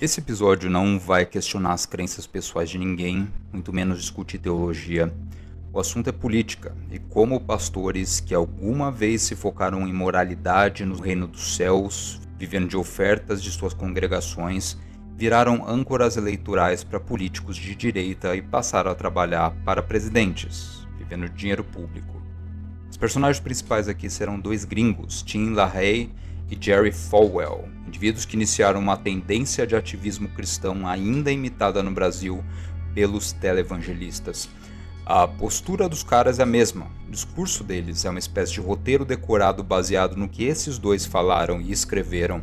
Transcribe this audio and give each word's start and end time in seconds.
Esse 0.00 0.18
episódio 0.18 0.68
não 0.68 0.98
vai 0.98 1.24
questionar 1.24 1.72
as 1.72 1.86
crenças 1.86 2.26
pessoais 2.26 2.68
de 2.68 2.76
ninguém, 2.76 3.28
muito 3.52 3.72
menos 3.72 4.00
discutir 4.00 4.38
teologia. 4.38 5.14
O 5.72 5.78
assunto 5.78 6.08
é 6.08 6.12
política 6.12 6.76
e 6.90 6.98
como 6.98 7.40
pastores 7.40 8.18
que 8.18 8.34
alguma 8.34 8.90
vez 8.90 9.22
se 9.22 9.36
focaram 9.36 9.86
em 9.86 9.92
moralidade 9.92 10.84
no 10.84 11.00
reino 11.00 11.28
dos 11.28 11.54
céus, 11.54 12.20
vivendo 12.36 12.68
de 12.68 12.76
ofertas 12.76 13.40
de 13.40 13.52
suas 13.52 13.72
congregações, 13.72 14.76
viraram 15.16 15.64
âncoras 15.66 16.16
eleitorais 16.16 16.82
para 16.82 16.98
políticos 16.98 17.56
de 17.56 17.72
direita 17.76 18.34
e 18.34 18.42
passaram 18.42 18.90
a 18.90 18.96
trabalhar 18.96 19.52
para 19.64 19.80
presidentes, 19.80 20.84
vivendo 20.98 21.28
de 21.28 21.36
dinheiro 21.36 21.62
público. 21.62 22.20
Os 22.90 22.96
personagens 22.96 23.40
principais 23.40 23.88
aqui 23.88 24.10
serão 24.10 24.40
dois 24.40 24.64
gringos, 24.64 25.22
Tim 25.22 25.52
LaHaye 25.52 26.10
e 26.50 26.58
Jerry 26.60 26.90
Falwell, 26.90 27.68
indivíduos 27.94 28.24
que 28.24 28.34
iniciaram 28.34 28.80
uma 28.80 28.96
tendência 28.96 29.64
de 29.64 29.76
ativismo 29.76 30.28
cristão 30.28 30.86
ainda 30.88 31.30
imitada 31.30 31.80
no 31.80 31.92
Brasil 31.92 32.44
pelos 32.92 33.30
televangelistas. 33.30 34.48
A 35.06 35.28
postura 35.28 35.88
dos 35.88 36.02
caras 36.02 36.40
é 36.40 36.42
a 36.42 36.46
mesma. 36.46 36.90
O 37.06 37.12
discurso 37.12 37.62
deles 37.62 38.04
é 38.04 38.10
uma 38.10 38.18
espécie 38.18 38.54
de 38.54 38.60
roteiro 38.60 39.04
decorado 39.04 39.62
baseado 39.62 40.16
no 40.16 40.28
que 40.28 40.42
esses 40.42 40.76
dois 40.76 41.06
falaram 41.06 41.60
e 41.60 41.70
escreveram. 41.70 42.42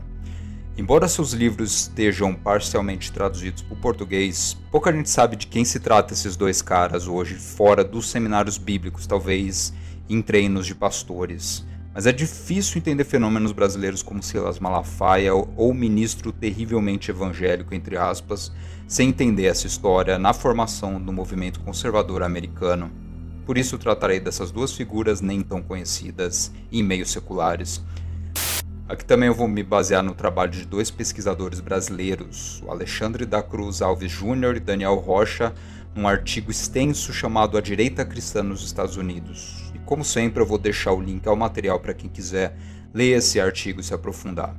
Embora 0.78 1.10
seus 1.10 1.34
livros 1.34 1.82
estejam 1.82 2.34
parcialmente 2.34 3.12
traduzidos 3.12 3.62
para 3.62 3.74
o 3.74 3.82
português, 3.82 4.56
pouca 4.72 4.94
gente 4.94 5.10
sabe 5.10 5.36
de 5.36 5.48
quem 5.48 5.66
se 5.66 5.82
trata 5.82 6.14
esses 6.14 6.38
dois 6.38 6.62
caras 6.62 7.08
hoje, 7.08 7.36
fora 7.36 7.84
dos 7.84 8.10
seminários 8.10 8.58
bíblicos, 8.58 9.06
talvez 9.06 9.74
em 10.10 10.22
treinos 10.22 10.66
de 10.66 10.74
pastores. 10.74 11.66
Mas 11.94 12.06
é 12.06 12.12
difícil 12.14 12.78
entender 12.78 13.04
fenômenos 13.04 13.52
brasileiros 13.52 14.02
como 14.02 14.24
Silas 14.24 14.60
Malafaia 14.60 15.34
ou 15.34 15.74
ministro 15.74 16.32
terrivelmente 16.32 17.12
evangélico, 17.12 17.76
entre 17.76 17.98
aspas, 17.98 18.52
sem 18.88 19.10
entender 19.10 19.46
essa 19.46 19.68
história 19.68 20.18
na 20.18 20.34
formação 20.34 21.02
do 21.02 21.12
movimento 21.12 21.60
conservador 21.60 22.24
americano. 22.24 22.90
Por 23.46 23.58
isso 23.58 23.78
tratarei 23.78 24.22
dessas 24.22 24.52
duas 24.52 24.72
figuras 24.72 25.20
nem 25.20 25.42
tão 25.42 25.62
conhecidas 25.62 26.52
em 26.72 26.82
meios 26.82 27.12
seculares. 27.12 27.84
Aqui 28.88 29.04
também 29.04 29.28
eu 29.28 29.36
vou 29.36 29.48
me 29.48 29.64
basear 29.64 30.04
no 30.04 30.14
trabalho 30.14 30.52
de 30.52 30.66
dois 30.66 30.90
pesquisadores 30.92 31.60
brasileiros, 31.60 32.62
o 32.66 32.72
Alexandre 32.72 33.26
da 33.26 33.42
Cruz 33.42 33.82
Alves 33.82 34.12
Júnior 34.12 34.56
e 34.56 34.60
Daniel 34.62 34.96
Rocha, 34.96 35.54
num 35.94 36.08
artigo 36.08 36.52
extenso 36.52 37.12
chamado 37.14 37.58
A 37.58 37.62
Direita 37.62 38.06
Cristã 38.06 38.44
nos 38.44 38.64
Estados 38.64 38.96
Unidos, 38.96 39.71
como 39.92 40.06
sempre, 40.06 40.42
eu 40.42 40.48
vou 40.48 40.58
deixar 40.58 40.94
o 40.94 41.02
link 41.02 41.28
ao 41.28 41.36
material 41.36 41.78
para 41.78 41.94
quem 41.94 42.10
quiser 42.10 42.56
ler 42.94 43.18
esse 43.18 43.42
artigo 43.42 43.82
e 43.82 43.84
se 43.84 43.94
aprofundar. 43.94 44.56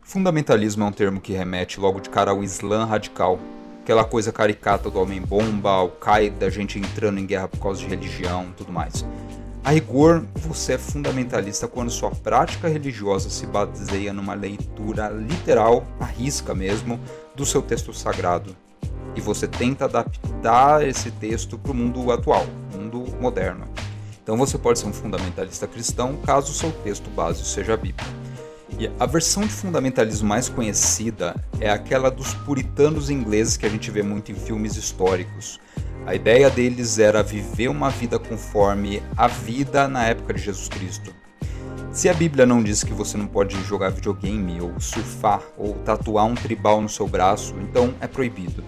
Fundamentalismo 0.00 0.82
é 0.82 0.86
um 0.86 0.92
termo 0.92 1.20
que 1.20 1.34
remete 1.34 1.78
logo 1.78 2.00
de 2.00 2.08
cara 2.08 2.30
ao 2.30 2.42
Islã 2.42 2.86
radical, 2.86 3.38
aquela 3.82 4.02
coisa 4.02 4.32
caricata 4.32 4.88
do 4.88 4.98
homem-bomba, 4.98 5.68
Al-Qaeda, 5.72 6.50
gente 6.50 6.78
entrando 6.78 7.20
em 7.20 7.26
guerra 7.26 7.48
por 7.48 7.60
causa 7.60 7.80
de 7.80 7.86
religião 7.86 8.46
tudo 8.56 8.72
mais. 8.72 9.04
A 9.62 9.72
rigor, 9.72 10.24
você 10.34 10.72
é 10.72 10.78
fundamentalista 10.78 11.68
quando 11.68 11.90
sua 11.90 12.10
prática 12.10 12.66
religiosa 12.66 13.28
se 13.28 13.44
baseia 13.44 14.10
numa 14.10 14.32
leitura 14.32 15.10
literal, 15.10 15.86
à 16.00 16.06
risca 16.06 16.54
mesmo, 16.54 16.98
do 17.36 17.44
seu 17.44 17.60
texto 17.60 17.92
sagrado. 17.92 18.56
E 19.14 19.20
você 19.20 19.46
tenta 19.48 19.84
adaptar 19.84 20.86
esse 20.86 21.10
texto 21.10 21.58
para 21.58 21.72
o 21.72 21.74
mundo 21.74 22.10
atual, 22.12 22.46
mundo 22.72 23.04
moderno. 23.20 23.66
Então 24.22 24.36
você 24.36 24.56
pode 24.56 24.78
ser 24.78 24.86
um 24.86 24.92
fundamentalista 24.92 25.66
cristão 25.66 26.16
caso 26.24 26.52
o 26.52 26.54
seu 26.54 26.70
texto 26.84 27.10
base 27.10 27.44
seja 27.44 27.74
a 27.74 27.76
Bíblia. 27.76 28.06
E 28.78 28.90
a 28.98 29.04
versão 29.04 29.42
de 29.42 29.52
fundamentalismo 29.52 30.28
mais 30.28 30.48
conhecida 30.48 31.34
é 31.60 31.68
aquela 31.68 32.10
dos 32.10 32.32
puritanos 32.32 33.10
ingleses 33.10 33.56
que 33.56 33.66
a 33.66 33.68
gente 33.68 33.90
vê 33.90 34.02
muito 34.02 34.30
em 34.30 34.34
filmes 34.34 34.76
históricos. 34.76 35.58
A 36.06 36.14
ideia 36.14 36.48
deles 36.48 36.98
era 36.98 37.22
viver 37.22 37.68
uma 37.68 37.90
vida 37.90 38.18
conforme 38.18 39.02
a 39.16 39.26
vida 39.26 39.86
na 39.86 40.06
época 40.06 40.34
de 40.34 40.40
Jesus 40.40 40.68
Cristo. 40.68 41.12
Se 41.92 42.08
a 42.08 42.14
Bíblia 42.14 42.46
não 42.46 42.62
diz 42.62 42.84
que 42.84 42.92
você 42.92 43.18
não 43.18 43.26
pode 43.26 43.60
jogar 43.64 43.90
videogame, 43.90 44.60
ou 44.60 44.78
surfar, 44.80 45.42
ou 45.58 45.74
tatuar 45.84 46.24
um 46.24 46.34
tribal 46.34 46.80
no 46.80 46.88
seu 46.88 47.06
braço, 47.06 47.54
então 47.60 47.92
é 48.00 48.06
proibido. 48.06 48.62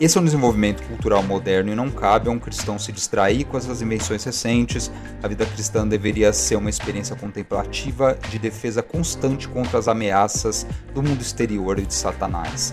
Esse 0.00 0.16
é 0.16 0.20
um 0.20 0.24
desenvolvimento 0.24 0.80
cultural 0.84 1.24
moderno 1.24 1.72
e 1.72 1.74
não 1.74 1.90
cabe 1.90 2.28
a 2.28 2.30
um 2.30 2.38
cristão 2.38 2.78
se 2.78 2.92
distrair 2.92 3.44
com 3.44 3.58
essas 3.58 3.82
invenções 3.82 4.22
recentes. 4.22 4.92
A 5.20 5.26
vida 5.26 5.44
cristã 5.44 5.84
deveria 5.84 6.32
ser 6.32 6.54
uma 6.54 6.70
experiência 6.70 7.16
contemplativa 7.16 8.16
de 8.30 8.38
defesa 8.38 8.80
constante 8.80 9.48
contra 9.48 9.76
as 9.76 9.88
ameaças 9.88 10.64
do 10.94 11.02
mundo 11.02 11.20
exterior 11.20 11.80
e 11.80 11.86
de 11.86 11.94
Satanás. 11.94 12.72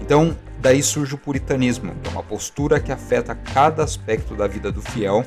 Então, 0.00 0.36
daí 0.60 0.82
surge 0.82 1.14
o 1.14 1.18
puritanismo, 1.18 1.94
que 2.02 2.08
é 2.08 2.10
uma 2.12 2.24
postura 2.24 2.80
que 2.80 2.90
afeta 2.90 3.36
cada 3.36 3.84
aspecto 3.84 4.34
da 4.34 4.48
vida 4.48 4.72
do 4.72 4.82
fiel 4.82 5.24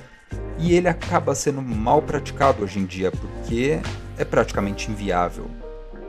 e 0.60 0.74
ele 0.74 0.90
acaba 0.90 1.34
sendo 1.34 1.62
mal 1.62 2.02
praticado 2.02 2.66
hoje 2.66 2.78
em 2.78 2.86
dia 2.86 3.10
porque 3.10 3.80
é 4.18 4.26
praticamente 4.26 4.92
inviável. 4.92 5.50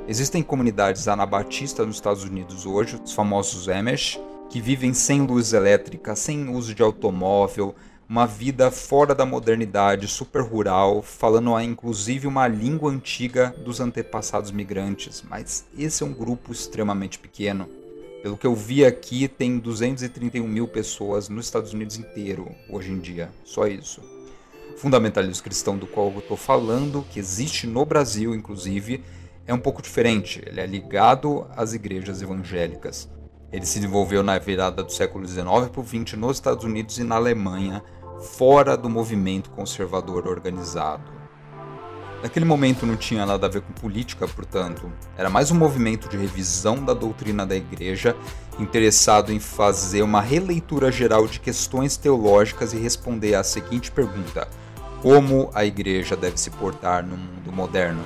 Existem 0.09 0.43
comunidades 0.43 1.07
anabatistas 1.07 1.87
nos 1.87 1.95
Estados 1.95 2.25
Unidos 2.25 2.67
hoje, 2.67 3.01
os 3.05 3.13
famosos 3.13 3.69
Amish, 3.69 4.19
que 4.49 4.61
vivem 4.61 4.95
sem 4.95 5.23
luz 5.23 5.53
elétrica, 5.53 6.17
sem 6.17 6.49
uso 6.49 6.75
de 6.75 6.83
automóvel, 6.83 7.75
uma 8.09 8.27
vida 8.27 8.71
fora 8.71 9.15
da 9.15 9.27
modernidade, 9.27 10.09
super 10.09 10.41
rural, 10.41 11.03
falando 11.03 11.61
inclusive 11.61 12.27
uma 12.27 12.49
língua 12.49 12.91
antiga 12.91 13.55
dos 13.63 13.81
antepassados 13.81 14.51
migrantes, 14.51 15.23
mas 15.29 15.67
esse 15.77 16.03
é 16.03 16.07
um 16.07 16.15
grupo 16.15 16.51
extremamente 16.51 17.19
pequeno. 17.19 17.69
Pelo 18.23 18.39
que 18.39 18.47
eu 18.47 18.55
vi 18.55 18.85
aqui, 18.85 19.29
tem 19.29 19.59
231 19.59 20.49
mil 20.49 20.67
pessoas 20.67 21.29
nos 21.29 21.45
Estados 21.45 21.75
Unidos 21.75 21.99
inteiro 21.99 22.51
hoje 22.71 22.91
em 22.91 22.99
dia, 22.99 23.31
só 23.45 23.67
isso. 23.67 24.01
Fundamentalismo 24.79 25.45
cristão 25.45 25.77
do 25.77 25.87
qual 25.87 26.11
eu 26.11 26.21
estou 26.21 26.37
falando, 26.37 27.05
que 27.11 27.19
existe 27.19 27.67
no 27.67 27.85
Brasil 27.85 28.35
inclusive, 28.35 29.05
é 29.47 29.53
um 29.53 29.59
pouco 29.59 29.83
diferente. 29.83 30.43
Ele 30.47 30.61
é 30.61 30.67
ligado 30.67 31.47
às 31.55 31.75
igrejas 31.75 32.23
evangélicas. 32.23 33.09
Ele 33.51 33.65
se 33.65 33.81
desenvolveu 33.81 34.23
na 34.23 34.39
virada 34.39 34.83
do 34.83 34.93
século 34.93 35.27
XIX 35.27 35.45
para 35.73 35.81
o 35.81 35.85
XX 35.85 36.19
nos 36.19 36.37
Estados 36.37 36.65
Unidos 36.65 36.99
e 36.99 37.05
na 37.05 37.17
Alemanha, 37.17 37.83
fora 38.21 38.77
do 38.77 38.91
movimento 38.91 39.51
conservador 39.51 40.27
organizado. 40.27 41.19
Naquele 42.23 42.45
momento 42.45 42.85
não 42.85 42.97
tinha 42.97 43.25
nada 43.25 43.47
a 43.47 43.49
ver 43.49 43.63
com 43.63 43.73
política, 43.73 44.27
portanto, 44.27 44.93
era 45.17 45.31
mais 45.31 45.53
um 45.53 45.55
movimento 45.55 46.09
de 46.09 46.17
revisão 46.17 46.85
da 46.85 46.93
doutrina 46.93 47.47
da 47.47 47.55
igreja, 47.55 48.17
interessado 48.59 49.33
em 49.33 49.39
fazer 49.39 50.03
uma 50.03 50.21
releitura 50.21 50.91
geral 50.91 51.29
de 51.29 51.39
questões 51.39 51.97
teológicas 51.97 52.73
e 52.73 52.77
responder 52.77 53.37
à 53.37 53.45
seguinte 53.45 53.93
pergunta: 53.93 54.49
como 55.01 55.49
a 55.55 55.65
igreja 55.65 56.17
deve 56.17 56.39
se 56.39 56.51
portar 56.51 57.07
no 57.07 57.17
mundo 57.17 57.53
moderno? 57.53 58.05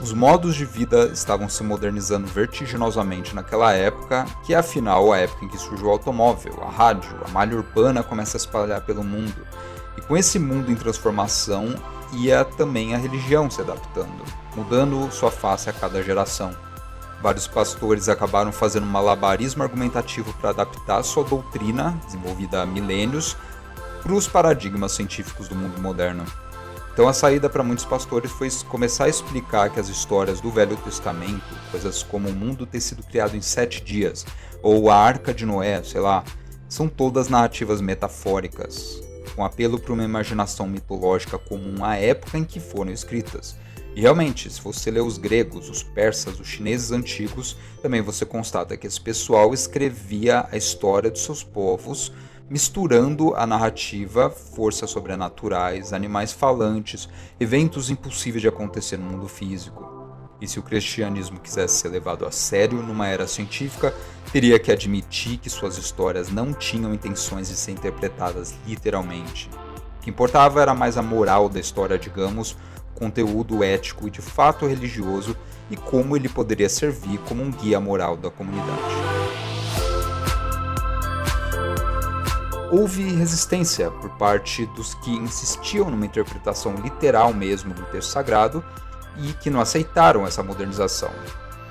Os 0.00 0.12
modos 0.12 0.54
de 0.54 0.64
vida 0.64 1.06
estavam 1.06 1.48
se 1.48 1.62
modernizando 1.64 2.28
vertiginosamente 2.28 3.34
naquela 3.34 3.72
época, 3.72 4.26
que 4.44 4.54
é 4.54 4.56
afinal 4.56 5.12
a 5.12 5.18
época 5.18 5.44
em 5.44 5.48
que 5.48 5.58
surgiu 5.58 5.88
o 5.88 5.90
automóvel, 5.90 6.62
a 6.62 6.70
rádio, 6.70 7.10
a 7.26 7.30
malha 7.30 7.56
urbana 7.56 8.02
começa 8.02 8.36
a 8.36 8.38
espalhar 8.38 8.80
pelo 8.82 9.02
mundo. 9.02 9.44
E 9.96 10.00
com 10.00 10.16
esse 10.16 10.38
mundo 10.38 10.70
em 10.70 10.76
transformação, 10.76 11.74
ia 12.12 12.44
também 12.44 12.94
a 12.94 12.98
religião 12.98 13.50
se 13.50 13.60
adaptando, 13.60 14.22
mudando 14.54 15.10
sua 15.10 15.32
face 15.32 15.68
a 15.68 15.72
cada 15.72 16.00
geração. 16.00 16.54
Vários 17.20 17.48
pastores 17.48 18.08
acabaram 18.08 18.52
fazendo 18.52 18.84
um 18.84 18.90
malabarismo 18.90 19.64
argumentativo 19.64 20.32
para 20.34 20.50
adaptar 20.50 21.02
sua 21.02 21.24
doutrina, 21.24 21.98
desenvolvida 22.04 22.62
há 22.62 22.66
milênios, 22.66 23.36
para 24.00 24.12
os 24.12 24.28
paradigmas 24.28 24.92
científicos 24.92 25.48
do 25.48 25.56
mundo 25.56 25.80
moderno. 25.80 26.24
Então 26.98 27.06
a 27.06 27.12
saída 27.12 27.48
para 27.48 27.62
muitos 27.62 27.84
pastores 27.84 28.28
foi 28.28 28.50
começar 28.68 29.04
a 29.04 29.08
explicar 29.08 29.70
que 29.70 29.78
as 29.78 29.88
histórias 29.88 30.40
do 30.40 30.50
Velho 30.50 30.76
Testamento, 30.78 31.44
coisas 31.70 32.02
como 32.02 32.28
o 32.28 32.32
mundo 32.32 32.66
ter 32.66 32.80
sido 32.80 33.04
criado 33.04 33.36
em 33.36 33.40
sete 33.40 33.80
dias, 33.84 34.26
ou 34.64 34.90
a 34.90 34.96
Arca 34.96 35.32
de 35.32 35.46
Noé, 35.46 35.80
sei 35.84 36.00
lá, 36.00 36.24
são 36.68 36.88
todas 36.88 37.28
narrativas 37.28 37.80
metafóricas, 37.80 39.00
com 39.36 39.44
apelo 39.44 39.78
para 39.78 39.92
uma 39.92 40.02
imaginação 40.02 40.66
mitológica 40.66 41.38
comum 41.38 41.84
à 41.84 41.94
época 41.94 42.36
em 42.36 42.42
que 42.42 42.58
foram 42.58 42.90
escritas. 42.90 43.54
E 43.94 44.00
realmente, 44.00 44.50
se 44.50 44.60
você 44.60 44.90
lê 44.90 45.00
os 45.00 45.18
gregos, 45.18 45.70
os 45.70 45.84
persas, 45.84 46.40
os 46.40 46.48
chineses 46.48 46.90
antigos, 46.90 47.56
também 47.80 48.02
você 48.02 48.26
constata 48.26 48.76
que 48.76 48.88
esse 48.88 49.00
pessoal 49.00 49.54
escrevia 49.54 50.48
a 50.50 50.56
história 50.56 51.12
dos 51.12 51.22
seus 51.22 51.44
povos 51.44 52.12
misturando 52.48 53.34
a 53.34 53.46
narrativa, 53.46 54.30
forças 54.30 54.90
sobrenaturais, 54.90 55.92
animais 55.92 56.32
falantes, 56.32 57.08
eventos 57.38 57.90
impossíveis 57.90 58.40
de 58.40 58.48
acontecer 58.48 58.96
no 58.96 59.04
mundo 59.04 59.28
físico. 59.28 59.86
E 60.40 60.46
se 60.46 60.58
o 60.58 60.62
cristianismo 60.62 61.40
quisesse 61.40 61.80
ser 61.80 61.88
levado 61.88 62.24
a 62.24 62.30
sério 62.30 62.80
numa 62.82 63.08
era 63.08 63.26
científica, 63.26 63.92
teria 64.32 64.58
que 64.58 64.70
admitir 64.70 65.38
que 65.38 65.50
suas 65.50 65.76
histórias 65.76 66.30
não 66.30 66.52
tinham 66.52 66.94
intenções 66.94 67.48
de 67.48 67.56
ser 67.56 67.72
interpretadas 67.72 68.54
literalmente. 68.66 69.50
O 69.98 70.02
que 70.02 70.10
importava 70.10 70.62
era 70.62 70.74
mais 70.74 70.96
a 70.96 71.02
moral 71.02 71.48
da 71.48 71.58
história, 71.58 71.98
digamos, 71.98 72.56
conteúdo 72.94 73.62
ético 73.62 74.08
e 74.08 74.10
de 74.10 74.22
fato 74.22 74.66
religioso 74.66 75.36
e 75.70 75.76
como 75.76 76.16
ele 76.16 76.28
poderia 76.28 76.68
servir 76.68 77.18
como 77.28 77.42
um 77.42 77.50
guia 77.50 77.80
moral 77.80 78.16
da 78.16 78.30
comunidade. 78.30 79.27
Houve 82.70 83.02
resistência 83.14 83.90
por 83.90 84.10
parte 84.10 84.66
dos 84.66 84.92
que 84.94 85.10
insistiam 85.10 85.90
numa 85.90 86.04
interpretação 86.04 86.74
literal 86.74 87.32
mesmo 87.32 87.72
do 87.72 87.82
texto 87.84 88.10
sagrado 88.10 88.62
e 89.16 89.32
que 89.32 89.48
não 89.48 89.58
aceitaram 89.58 90.26
essa 90.26 90.42
modernização. 90.42 91.10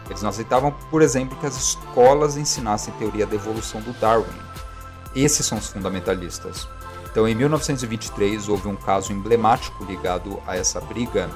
Eles 0.10 0.24
não 0.24 0.30
aceitavam, 0.30 0.72
por 0.90 1.04
exemplo, 1.04 1.38
que 1.38 1.46
as 1.46 1.56
escolas 1.56 2.36
ensinassem 2.36 2.92
teoria 2.96 3.28
da 3.28 3.36
evolução 3.36 3.80
do 3.82 3.94
Darwin. 4.00 4.26
Esses 5.16 5.46
são 5.46 5.60
os 5.60 5.68
fundamentalistas. 5.68 6.68
Então, 7.12 7.28
em 7.28 7.36
1923, 7.36 8.50
houve 8.50 8.68
um 8.68 8.76
caso 8.76 9.14
emblemático 9.14 9.86
ligado 9.86 10.42
a 10.48 10.58
essa 10.58 10.82
briga, 10.82 11.30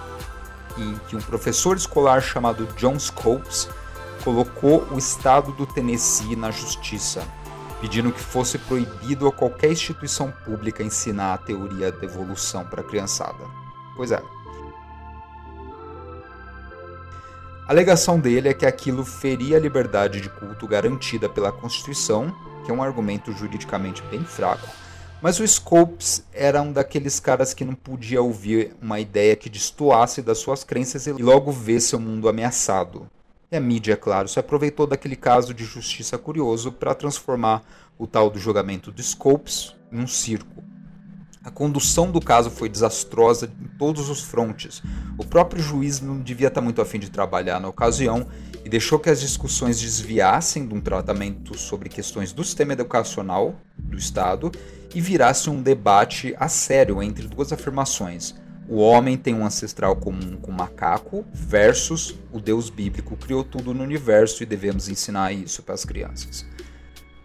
em 0.76 0.96
que 1.08 1.16
um 1.16 1.22
professor 1.22 1.78
escolar 1.78 2.22
chamado 2.22 2.66
John 2.78 2.98
Scopes 2.98 3.70
colocou 4.24 4.88
o 4.92 4.98
estado 4.98 5.52
do 5.52 5.68
Tennessee 5.68 6.36
na 6.36 6.50
justiça 6.50 7.24
pedindo 7.82 8.12
que 8.12 8.20
fosse 8.20 8.60
proibido 8.60 9.28
a 9.28 9.32
qualquer 9.32 9.72
instituição 9.72 10.32
pública 10.46 10.84
ensinar 10.84 11.34
a 11.34 11.38
teoria 11.40 11.92
da 11.92 12.06
evolução 12.06 12.64
para 12.64 12.82
a 12.82 12.84
criançada. 12.84 13.44
Pois 13.98 14.12
é. 14.12 14.22
A 17.68 17.74
alegação 17.74 18.20
dele 18.20 18.50
é 18.50 18.54
que 18.54 18.66
aquilo 18.66 19.04
feria 19.04 19.58
a 19.58 19.60
liberdade 19.60 20.22
de 20.22 20.30
culto 20.30 20.68
garantida 20.68 21.28
pela 21.28 21.52
Constituição, 21.52 22.32
que 22.64 22.72
é 22.72 22.74
um 22.74 22.84
argumento 22.84 23.34
juridicamente 23.34 24.04
bem 24.04 24.24
fraco, 24.24 24.68
mas 25.22 25.40
o 25.40 25.48
Scopes 25.48 26.24
era 26.34 26.62
um 26.62 26.72
daqueles 26.72 27.20
caras 27.20 27.54
que 27.54 27.64
não 27.64 27.76
podia 27.76 28.22
ouvir 28.22 28.76
uma 28.82 29.00
ideia 29.00 29.36
que 29.36 29.50
destoasse 29.50 30.22
das 30.22 30.40
suas 30.40 30.64
crenças 30.64 31.08
e 31.08 31.14
logo 31.14 31.52
ver 31.52 31.80
seu 31.80 32.00
mundo 32.00 32.28
ameaçado. 32.28 33.08
E 33.54 33.58
a 33.58 33.60
mídia, 33.60 33.92
é 33.92 33.98
claro, 33.98 34.30
se 34.30 34.40
aproveitou 34.40 34.88
daquele 34.88 35.18
caso 35.18 35.54
de 35.54 35.66
justiça 35.66 36.18
curioso 36.18 36.72
para 36.72 36.96
transformar 36.96 37.62
o 38.00 38.08
tal 38.08 38.30
do 38.30 38.40
julgamento 38.40 38.94
de 38.94 39.04
Scopes 39.04 39.76
em 39.92 40.00
um 40.00 40.08
circo. 40.08 40.64
A 41.44 41.52
condução 41.52 42.10
do 42.10 42.22
caso 42.22 42.50
foi 42.50 42.70
desastrosa 42.70 43.52
em 43.62 43.68
todos 43.78 44.10
os 44.10 44.22
frontes. 44.22 44.82
O 45.18 45.26
próprio 45.26 45.62
juiz 45.62 46.00
não 46.00 46.22
devia 46.22 46.48
estar 46.48 46.62
muito 46.62 46.82
afim 46.82 46.98
de 46.98 47.12
trabalhar 47.12 47.60
na 47.60 47.68
ocasião 47.68 48.26
e 48.64 48.70
deixou 48.70 48.98
que 48.98 49.10
as 49.10 49.20
discussões 49.20 49.82
desviassem 49.82 50.66
de 50.66 50.74
um 50.74 50.80
tratamento 50.80 51.58
sobre 51.58 51.90
questões 51.90 52.32
do 52.32 52.46
sistema 52.46 52.72
educacional 52.72 53.60
do 53.78 53.98
Estado 53.98 54.50
e 54.96 55.02
virasse 55.02 55.50
um 55.50 55.62
debate 55.62 56.34
a 56.40 56.48
sério 56.48 57.04
entre 57.04 57.28
duas 57.28 57.52
afirmações: 57.52 58.34
o 58.72 58.78
homem 58.78 59.18
tem 59.18 59.36
um 59.36 59.46
ancestral 59.46 59.98
comum 59.98 60.38
com 60.38 60.50
o 60.50 60.54
macaco 60.54 61.26
versus 61.34 62.16
o 62.32 62.40
Deus 62.40 62.70
bíblico 62.70 63.18
criou 63.18 63.44
tudo 63.44 63.74
no 63.74 63.84
universo 63.84 64.42
e 64.42 64.46
devemos 64.46 64.88
ensinar 64.88 65.34
isso 65.34 65.62
para 65.62 65.76
as 65.76 65.84
crianças. 65.84 66.46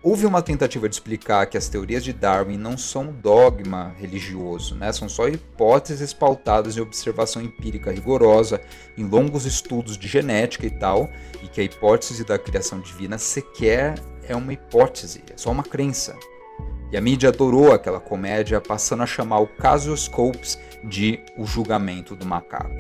Houve 0.03 0.27
uma 0.27 0.43
tentativa 0.43 0.89
de 0.89 0.97
explicar 0.97 1.47
que 1.47 1.57
as 1.57 1.69
teorias 1.69 2.03
de 2.03 2.13
Darwin 2.13 2.57
não 2.57 2.77
são 2.77 3.13
dogma 3.13 3.95
religioso, 3.97 4.75
né? 4.75 4.93
são 4.93 5.09
só 5.09 5.29
hipóteses 5.29 6.13
pautadas 6.13 6.77
em 6.77 6.81
observação 6.81 7.41
empírica 7.41 7.93
rigorosa, 7.93 8.61
em 8.99 9.05
longos 9.05 9.47
estudos 9.47 9.97
de 9.97 10.09
genética 10.09 10.67
e 10.67 10.71
tal, 10.71 11.09
e 11.45 11.47
que 11.47 11.61
a 11.61 11.65
hipótese 11.65 12.25
da 12.25 12.41
criação 12.41 12.81
divina 12.81 13.19
sequer 13.19 13.95
é 14.25 14.35
uma 14.35 14.53
hipótese, 14.53 15.23
é 15.33 15.37
só 15.37 15.53
uma 15.53 15.63
crença. 15.63 16.17
E 16.91 16.97
a 16.97 17.01
mídia 17.01 17.31
adorou 17.31 17.73
aquela 17.73 17.99
comédia, 17.99 18.61
passando 18.61 19.03
a 19.03 19.07
chamar 19.07 19.41
o 19.41 19.47
caso 19.47 19.97
Scopes 19.97 20.59
de 20.85 21.21
O 21.37 21.45
Julgamento 21.45 22.15
do 22.15 22.25
Macaco. 22.25 22.71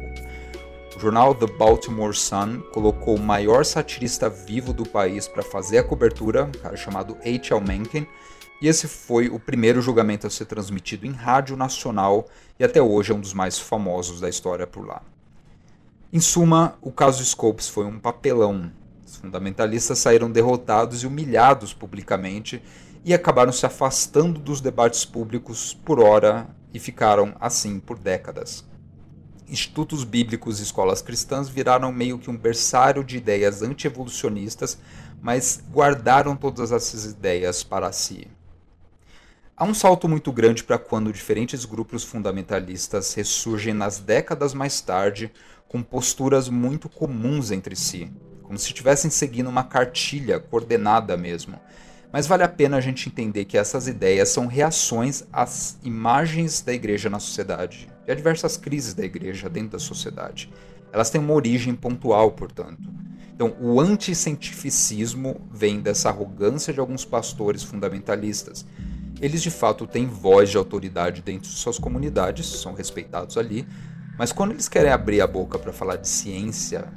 O 0.97 1.00
jornal 1.00 1.35
The 1.35 1.47
Baltimore 1.47 2.14
Sun 2.14 2.61
colocou 2.73 3.17
o 3.17 3.20
maior 3.20 3.64
satirista 3.64 4.31
vivo 4.31 4.73
do 4.73 4.87
país 4.88 5.29
para 5.29 5.43
fazer 5.43 5.79
a 5.79 5.85
cobertura, 5.85 6.44
um 6.44 6.53
cara 6.53 6.76
chamado 6.76 7.19
H.L. 7.20 7.61
Mencken, 7.61 8.06
e 8.62 8.69
esse 8.69 8.88
foi 8.88 9.29
o 9.29 9.38
primeiro 9.38 9.82
julgamento 9.82 10.26
a 10.26 10.31
ser 10.31 10.47
transmitido 10.47 11.06
em 11.06 11.12
rádio 11.12 11.56
nacional 11.56 12.26
e 12.59 12.64
até 12.64 12.81
hoje 12.81 13.12
é 13.12 13.14
um 13.14 13.20
dos 13.20 13.35
mais 13.35 13.59
famosos 13.59 14.20
da 14.20 14.29
história 14.29 14.67
por 14.67 14.87
lá. 14.87 15.02
Em 16.11 16.20
suma, 16.20 16.79
o 16.81 16.91
caso 16.91 17.23
Scopes 17.23 17.69
foi 17.69 17.85
um 17.85 17.99
papelão. 17.99 18.73
Os 19.05 19.17
fundamentalistas 19.17 19.99
saíram 19.99 20.31
derrotados 20.31 21.02
e 21.02 21.06
humilhados 21.06 21.75
publicamente 21.75 22.62
e 23.06 23.14
acabaram 23.14 23.53
se 23.53 23.64
afastando 23.64 24.41
dos 24.41 24.61
debates 24.61 25.05
públicos 25.05 25.73
por 25.73 26.00
hora 26.00 26.49
e 26.75 26.81
ficaram 26.81 27.37
assim 27.38 27.79
por 27.79 27.97
décadas. 27.97 28.67
Institutos 29.49 30.03
bíblicos 30.03 30.58
e 30.58 30.64
escolas 30.64 31.03
cristãs 31.03 31.49
viraram 31.49 31.93
meio 31.93 32.19
que 32.19 32.29
um 32.29 32.37
berçário 32.37 33.05
de 33.05 33.17
ideias 33.17 33.62
anti-evolucionistas, 33.62 34.76
mas 35.23 35.62
guardaram 35.70 36.35
todas 36.35 36.73
essas 36.73 37.05
ideias 37.05 37.62
para 37.62 37.93
si. 37.93 38.26
Há 39.56 39.64
um 39.64 39.73
salto 39.73 40.09
muito 40.09 40.32
grande 40.32 40.64
para 40.64 40.76
quando 40.76 41.12
diferentes 41.12 41.64
grupos 41.64 42.02
fundamentalistas 42.02 43.14
ressurgem 43.14 43.73
nas 43.73 44.00
décadas 44.00 44.52
mais 44.52 44.81
tarde 44.81 45.32
com 45.69 45.81
posturas 45.81 46.49
muito 46.49 46.88
comuns 46.88 47.52
entre 47.52 47.76
si, 47.76 48.11
como 48.43 48.59
se 48.59 48.67
estivessem 48.67 49.12
seguindo 49.12 49.49
uma 49.49 49.62
cartilha 49.62 50.41
coordenada 50.41 51.17
mesmo, 51.17 51.61
mas 52.17 52.27
vale 52.27 52.43
a 52.43 52.49
pena 52.49 52.79
a 52.79 52.81
gente 52.81 53.11
entender 53.11 53.45
que 53.45 53.59
essas 53.59 53.87
ideias 53.87 54.31
são 54.31 54.47
reações 54.47 55.25
às 55.31 55.77
imagens 55.85 56.63
da 56.63 56.73
igreja 56.73 57.11
na 57.11 57.19
sociedade 57.19 57.91
e 58.09 58.11
a 58.11 58.15
diversas 58.15 58.57
crises 58.57 58.95
da 58.95 59.05
igreja 59.05 59.51
dentro 59.51 59.73
da 59.73 59.79
sociedade. 59.79 60.51
Elas 60.91 61.11
têm 61.11 61.21
uma 61.21 61.35
origem 61.35 61.75
pontual, 61.75 62.31
portanto. 62.31 62.89
Então, 63.35 63.55
o 63.61 63.79
anticientificismo 63.79 65.43
vem 65.53 65.79
dessa 65.79 66.09
arrogância 66.09 66.73
de 66.73 66.81
alguns 66.81 67.05
pastores 67.05 67.63
fundamentalistas. 67.63 68.65
Eles 69.21 69.43
de 69.43 69.51
fato 69.51 69.87
têm 69.87 70.07
voz 70.07 70.49
de 70.49 70.57
autoridade 70.57 71.21
dentro 71.21 71.51
de 71.51 71.57
suas 71.57 71.79
comunidades, 71.79 72.47
são 72.47 72.73
respeitados 72.73 73.37
ali, 73.37 73.69
mas 74.19 74.33
quando 74.33 74.53
eles 74.53 74.71
querem 74.71 74.91
abrir 74.91 75.21
a 75.21 75.27
boca 75.27 75.59
para 75.59 75.71
falar 75.71 75.97
de 75.97 76.09
ciência, 76.09 76.91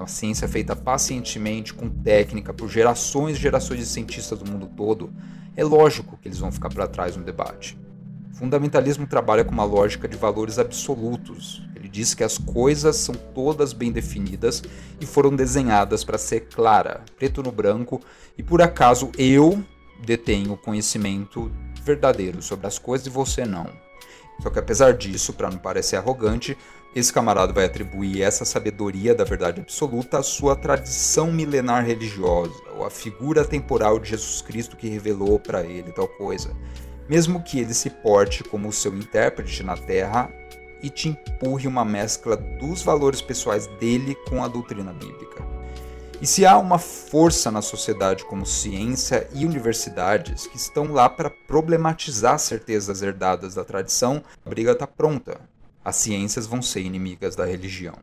uma 0.00 0.06
ciência 0.06 0.46
feita 0.46 0.76
pacientemente, 0.76 1.72
com 1.72 1.88
técnica, 1.88 2.52
por 2.52 2.68
gerações 2.68 3.36
e 3.36 3.40
gerações 3.40 3.80
de 3.80 3.86
cientistas 3.86 4.38
do 4.38 4.50
mundo 4.50 4.70
todo, 4.76 5.12
é 5.56 5.64
lógico 5.64 6.18
que 6.20 6.28
eles 6.28 6.38
vão 6.38 6.52
ficar 6.52 6.68
para 6.68 6.86
trás 6.86 7.16
no 7.16 7.24
debate. 7.24 7.78
O 8.32 8.36
fundamentalismo 8.36 9.06
trabalha 9.06 9.44
com 9.44 9.52
uma 9.52 9.64
lógica 9.64 10.06
de 10.06 10.16
valores 10.16 10.58
absolutos. 10.58 11.62
Ele 11.74 11.88
diz 11.88 12.12
que 12.12 12.22
as 12.22 12.36
coisas 12.36 12.96
são 12.96 13.14
todas 13.34 13.72
bem 13.72 13.90
definidas 13.90 14.62
e 15.00 15.06
foram 15.06 15.34
desenhadas 15.34 16.04
para 16.04 16.18
ser 16.18 16.40
clara, 16.48 17.02
preto 17.16 17.42
no 17.42 17.50
branco, 17.50 18.00
e 18.36 18.42
por 18.42 18.60
acaso 18.60 19.10
eu 19.16 19.64
detenho 20.04 20.56
conhecimento 20.58 21.50
verdadeiro 21.82 22.42
sobre 22.42 22.66
as 22.66 22.78
coisas 22.78 23.06
e 23.06 23.10
você 23.10 23.46
não. 23.46 23.70
Só 24.42 24.50
que 24.50 24.58
apesar 24.58 24.92
disso, 24.92 25.32
para 25.32 25.50
não 25.50 25.58
parecer 25.58 25.96
arrogante, 25.96 26.58
esse 26.98 27.12
camarada 27.12 27.52
vai 27.52 27.66
atribuir 27.66 28.22
essa 28.22 28.42
sabedoria 28.46 29.14
da 29.14 29.22
verdade 29.22 29.60
absoluta 29.60 30.18
à 30.18 30.22
sua 30.22 30.56
tradição 30.56 31.30
milenar 31.30 31.84
religiosa, 31.84 32.54
ou 32.74 32.86
à 32.86 32.90
figura 32.90 33.44
temporal 33.44 33.98
de 33.98 34.08
Jesus 34.08 34.40
Cristo 34.40 34.78
que 34.78 34.88
revelou 34.88 35.38
para 35.38 35.62
ele 35.62 35.92
tal 35.92 36.08
coisa, 36.08 36.56
mesmo 37.06 37.42
que 37.42 37.60
ele 37.60 37.74
se 37.74 37.90
porte 37.90 38.42
como 38.42 38.72
seu 38.72 38.96
intérprete 38.96 39.62
na 39.62 39.76
Terra 39.76 40.32
e 40.82 40.88
te 40.88 41.10
empurre 41.10 41.68
uma 41.68 41.84
mescla 41.84 42.34
dos 42.34 42.80
valores 42.80 43.20
pessoais 43.20 43.66
dele 43.78 44.14
com 44.26 44.42
a 44.42 44.48
doutrina 44.48 44.94
bíblica. 44.94 45.44
E 46.18 46.26
se 46.26 46.46
há 46.46 46.56
uma 46.56 46.78
força 46.78 47.50
na 47.50 47.60
sociedade 47.60 48.24
como 48.24 48.46
ciência 48.46 49.28
e 49.34 49.44
universidades 49.44 50.46
que 50.46 50.56
estão 50.56 50.94
lá 50.94 51.10
para 51.10 51.28
problematizar 51.28 52.38
certezas 52.38 53.02
herdadas 53.02 53.54
da 53.54 53.64
tradição, 53.66 54.22
a 54.46 54.48
briga 54.48 54.72
está 54.72 54.86
pronta 54.86 55.38
as 55.86 55.94
ciências 55.94 56.48
vão 56.48 56.60
ser 56.60 56.80
inimigas 56.80 57.36
da 57.36 57.44
religião. 57.44 57.94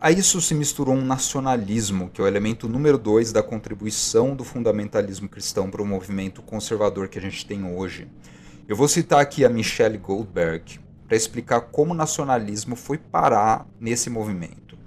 A 0.00 0.10
isso 0.10 0.40
se 0.40 0.54
misturou 0.54 0.94
um 0.94 1.04
nacionalismo, 1.04 2.08
que 2.08 2.22
é 2.22 2.24
o 2.24 2.26
elemento 2.26 2.66
número 2.66 2.96
dois 2.96 3.32
da 3.32 3.42
contribuição 3.42 4.34
do 4.34 4.44
fundamentalismo 4.44 5.28
cristão 5.28 5.70
para 5.70 5.82
o 5.82 5.86
movimento 5.86 6.40
conservador 6.40 7.08
que 7.08 7.18
a 7.18 7.20
gente 7.20 7.44
tem 7.44 7.62
hoje. 7.66 8.08
Eu 8.66 8.74
vou 8.74 8.88
citar 8.88 9.20
aqui 9.20 9.44
a 9.44 9.48
Michelle 9.50 9.98
Goldberg 9.98 10.80
para 11.06 11.18
explicar 11.18 11.60
como 11.60 11.92
o 11.92 11.96
nacionalismo 11.96 12.76
foi 12.76 12.96
parar 12.96 13.66
nesse 13.78 14.08
movimento. 14.08 14.78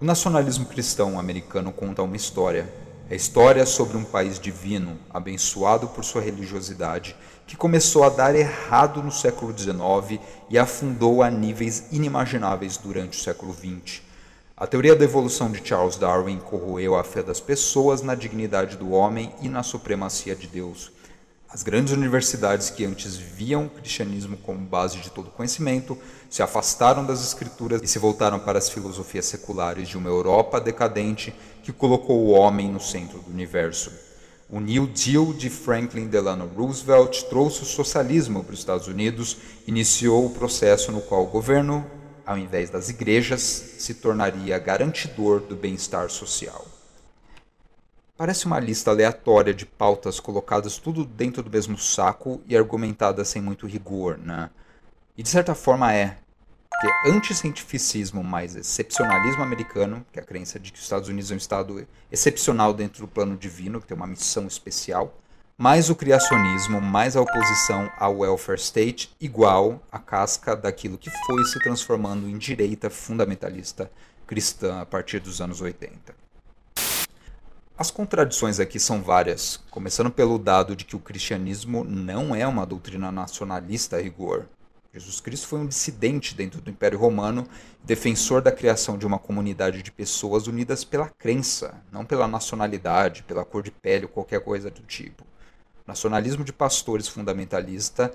O 0.00 0.04
nacionalismo 0.06 0.64
cristão 0.64 1.20
americano 1.20 1.72
conta 1.72 2.02
uma 2.02 2.16
história. 2.16 2.72
É 3.10 3.12
a 3.12 3.16
história 3.16 3.66
sobre 3.66 3.98
um 3.98 4.04
país 4.04 4.40
divino, 4.40 4.96
abençoado 5.10 5.88
por 5.88 6.02
sua 6.02 6.22
religiosidade 6.22 7.14
que 7.46 7.56
começou 7.56 8.04
a 8.04 8.08
dar 8.08 8.34
errado 8.34 9.02
no 9.02 9.12
século 9.12 9.56
XIX 9.56 10.20
e 10.48 10.58
afundou 10.58 11.22
a 11.22 11.30
níveis 11.30 11.86
inimagináveis 11.92 12.76
durante 12.76 13.18
o 13.18 13.22
século 13.22 13.54
XX. 13.54 14.02
A 14.56 14.66
teoria 14.66 14.94
da 14.94 15.04
evolução 15.04 15.50
de 15.50 15.66
Charles 15.66 15.96
Darwin 15.96 16.38
corroeu 16.38 16.94
a 16.94 17.02
fé 17.02 17.22
das 17.22 17.40
pessoas 17.40 18.02
na 18.02 18.14
dignidade 18.14 18.76
do 18.76 18.92
homem 18.92 19.34
e 19.42 19.48
na 19.48 19.62
supremacia 19.62 20.34
de 20.34 20.46
Deus. 20.46 20.92
As 21.54 21.62
grandes 21.62 21.92
universidades 21.92 22.70
que 22.70 22.84
antes 22.84 23.16
viam 23.16 23.66
o 23.66 23.70
cristianismo 23.70 24.36
como 24.36 24.58
base 24.58 24.98
de 24.98 25.10
todo 25.10 25.30
conhecimento 25.30 25.96
se 26.28 26.42
afastaram 26.42 27.04
das 27.04 27.24
escrituras 27.24 27.80
e 27.82 27.86
se 27.86 27.98
voltaram 27.98 28.40
para 28.40 28.58
as 28.58 28.68
filosofias 28.68 29.26
seculares 29.26 29.88
de 29.88 29.96
uma 29.96 30.08
Europa 30.08 30.60
decadente 30.60 31.32
que 31.62 31.72
colocou 31.72 32.24
o 32.24 32.30
homem 32.30 32.68
no 32.68 32.80
centro 32.80 33.20
do 33.20 33.30
universo. 33.30 34.03
O 34.48 34.60
New 34.60 34.86
Deal 34.86 35.32
de 35.32 35.48
Franklin 35.48 36.06
Delano 36.06 36.46
Roosevelt 36.46 37.24
trouxe 37.24 37.62
o 37.62 37.66
socialismo 37.66 38.44
para 38.44 38.52
os 38.52 38.58
Estados 38.58 38.86
Unidos, 38.86 39.38
iniciou 39.66 40.26
o 40.26 40.30
processo 40.30 40.92
no 40.92 41.00
qual 41.00 41.24
o 41.24 41.30
governo, 41.30 41.84
ao 42.26 42.36
invés 42.36 42.68
das 42.68 42.88
igrejas, 42.90 43.40
se 43.40 43.94
tornaria 43.94 44.58
garantidor 44.58 45.40
do 45.40 45.56
bem-estar 45.56 46.10
social. 46.10 46.66
Parece 48.16 48.46
uma 48.46 48.60
lista 48.60 48.90
aleatória 48.90 49.52
de 49.52 49.66
pautas 49.66 50.20
colocadas 50.20 50.78
tudo 50.78 51.04
dentro 51.04 51.42
do 51.42 51.50
mesmo 51.50 51.76
saco 51.76 52.40
e 52.46 52.56
argumentadas 52.56 53.28
sem 53.28 53.42
muito 53.42 53.66
rigor, 53.66 54.18
né? 54.18 54.50
E 55.16 55.22
de 55.22 55.28
certa 55.28 55.54
forma 55.54 55.92
é. 55.92 56.18
Porque 56.80 57.08
anticientificismo 57.08 58.22
mais 58.22 58.56
excepcionalismo 58.56 59.42
americano, 59.42 60.04
que 60.12 60.18
é 60.18 60.22
a 60.22 60.26
crença 60.26 60.58
de 60.58 60.72
que 60.72 60.78
os 60.78 60.84
Estados 60.84 61.08
Unidos 61.08 61.30
é 61.30 61.34
um 61.34 61.38
estado 61.38 61.86
excepcional 62.10 62.74
dentro 62.74 63.02
do 63.02 63.08
plano 63.08 63.36
divino, 63.36 63.80
que 63.80 63.86
tem 63.86 63.96
uma 63.96 64.06
missão 64.06 64.46
especial, 64.46 65.14
mais 65.56 65.88
o 65.88 65.94
criacionismo, 65.94 66.80
mais 66.80 67.16
a 67.16 67.20
oposição 67.20 67.88
ao 67.96 68.18
welfare 68.18 68.58
state, 68.58 69.14
igual 69.20 69.80
a 69.90 70.00
casca 70.00 70.56
daquilo 70.56 70.98
que 70.98 71.10
foi 71.10 71.44
se 71.44 71.60
transformando 71.60 72.28
em 72.28 72.36
direita 72.36 72.90
fundamentalista 72.90 73.90
cristã 74.26 74.80
a 74.80 74.86
partir 74.86 75.20
dos 75.20 75.40
anos 75.40 75.60
80. 75.60 76.14
As 77.76 77.90
contradições 77.90 78.60
aqui 78.60 78.78
são 78.78 79.02
várias, 79.02 79.60
começando 79.70 80.10
pelo 80.10 80.38
dado 80.38 80.76
de 80.76 80.84
que 80.84 80.94
o 80.94 81.00
cristianismo 81.00 81.84
não 81.84 82.34
é 82.34 82.46
uma 82.46 82.64
doutrina 82.64 83.10
nacionalista 83.10 83.96
a 83.96 84.00
rigor. 84.00 84.46
Jesus 84.94 85.20
Cristo 85.20 85.48
foi 85.48 85.58
um 85.58 85.66
dissidente 85.66 86.36
dentro 86.36 86.60
do 86.60 86.70
Império 86.70 86.96
Romano, 86.96 87.48
defensor 87.82 88.40
da 88.40 88.52
criação 88.52 88.96
de 88.96 89.04
uma 89.04 89.18
comunidade 89.18 89.82
de 89.82 89.90
pessoas 89.90 90.46
unidas 90.46 90.84
pela 90.84 91.08
crença, 91.08 91.82
não 91.90 92.04
pela 92.04 92.28
nacionalidade, 92.28 93.24
pela 93.24 93.44
cor 93.44 93.60
de 93.60 93.72
pele 93.72 94.04
ou 94.04 94.08
qualquer 94.08 94.38
coisa 94.38 94.70
do 94.70 94.82
tipo. 94.82 95.24
O 95.24 95.88
nacionalismo 95.88 96.44
de 96.44 96.52
pastores 96.52 97.08
fundamentalista 97.08 98.14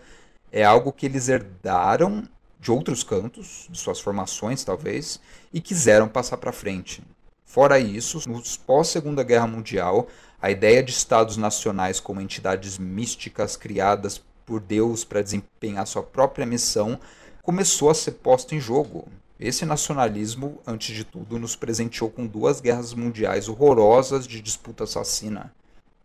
é 0.54 0.64
algo 0.64 0.94
que 0.94 1.06
eles 1.06 1.28
herdaram 1.28 2.26
de 2.58 2.72
outros 2.72 3.04
cantos, 3.04 3.68
de 3.70 3.78
suas 3.78 4.00
formações 4.00 4.64
talvez, 4.64 5.20
e 5.52 5.60
quiseram 5.60 6.08
passar 6.08 6.38
para 6.38 6.54
frente. 6.54 7.04
Fora 7.44 7.78
isso, 7.78 8.22
nos 8.30 8.56
pós-Segunda 8.56 9.22
Guerra 9.22 9.48
Mundial, 9.48 10.08
a 10.42 10.50
ideia 10.50 10.82
de 10.82 10.92
estados 10.92 11.36
nacionais 11.36 12.00
como 12.00 12.22
entidades 12.22 12.78
místicas 12.78 13.58
criadas 13.58 14.18
por 14.50 14.60
Deus 14.60 15.04
para 15.04 15.22
desempenhar 15.22 15.86
sua 15.86 16.02
própria 16.02 16.44
missão 16.44 17.00
começou 17.44 17.92
a 17.92 17.94
ser 17.94 18.14
posta 18.14 18.56
em 18.56 18.60
jogo. 18.60 19.08
Esse 19.40 19.64
nacionalismo, 19.64 20.60
antes 20.66 20.96
de 20.96 21.04
tudo, 21.04 21.38
nos 21.38 21.56
presenteou 21.56 22.10
com 22.10 22.26
duas 22.26 22.60
guerras 22.60 22.96
mundiais 22.96 23.48
horrorosas 23.48 24.28
de 24.28 24.42
disputa 24.42 24.86
assassina. 24.86 25.54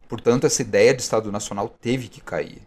Portanto, 0.06 0.46
essa 0.46 0.60
ideia 0.60 0.92
de 0.92 1.00
Estado 1.00 1.32
Nacional 1.32 1.74
teve 1.80 2.08
que 2.08 2.20
cair. 2.20 2.60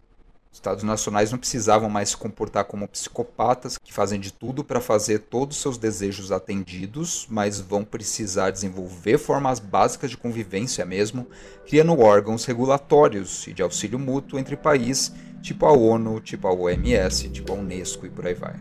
Estados 0.51 0.83
nacionais 0.83 1.31
não 1.31 1.37
precisavam 1.37 1.87
mais 1.87 2.09
se 2.09 2.17
comportar 2.17 2.65
como 2.65 2.87
psicopatas 2.87 3.77
que 3.77 3.93
fazem 3.93 4.19
de 4.19 4.33
tudo 4.33 4.63
para 4.63 4.81
fazer 4.81 5.19
todos 5.19 5.55
os 5.55 5.61
seus 5.61 5.77
desejos 5.77 6.31
atendidos, 6.31 7.27
mas 7.29 7.61
vão 7.61 7.83
precisar 7.83 8.49
desenvolver 8.49 9.19
formas 9.19 9.59
básicas 9.59 10.09
de 10.09 10.17
convivência 10.17 10.83
mesmo, 10.83 11.27
criando 11.67 11.99
órgãos 11.99 12.43
regulatórios 12.45 13.45
e 13.45 13.53
de 13.53 13.61
auxílio 13.61 13.99
mútuo 13.99 14.39
entre 14.39 14.57
países, 14.57 15.13
tipo 15.41 15.65
a 15.65 15.71
ONU, 15.71 16.19
tipo 16.19 16.47
a 16.47 16.53
OMS, 16.53 17.29
tipo 17.29 17.53
a 17.53 17.55
Unesco 17.55 18.05
e 18.05 18.09
por 18.09 18.25
aí 18.25 18.33
vai. 18.33 18.55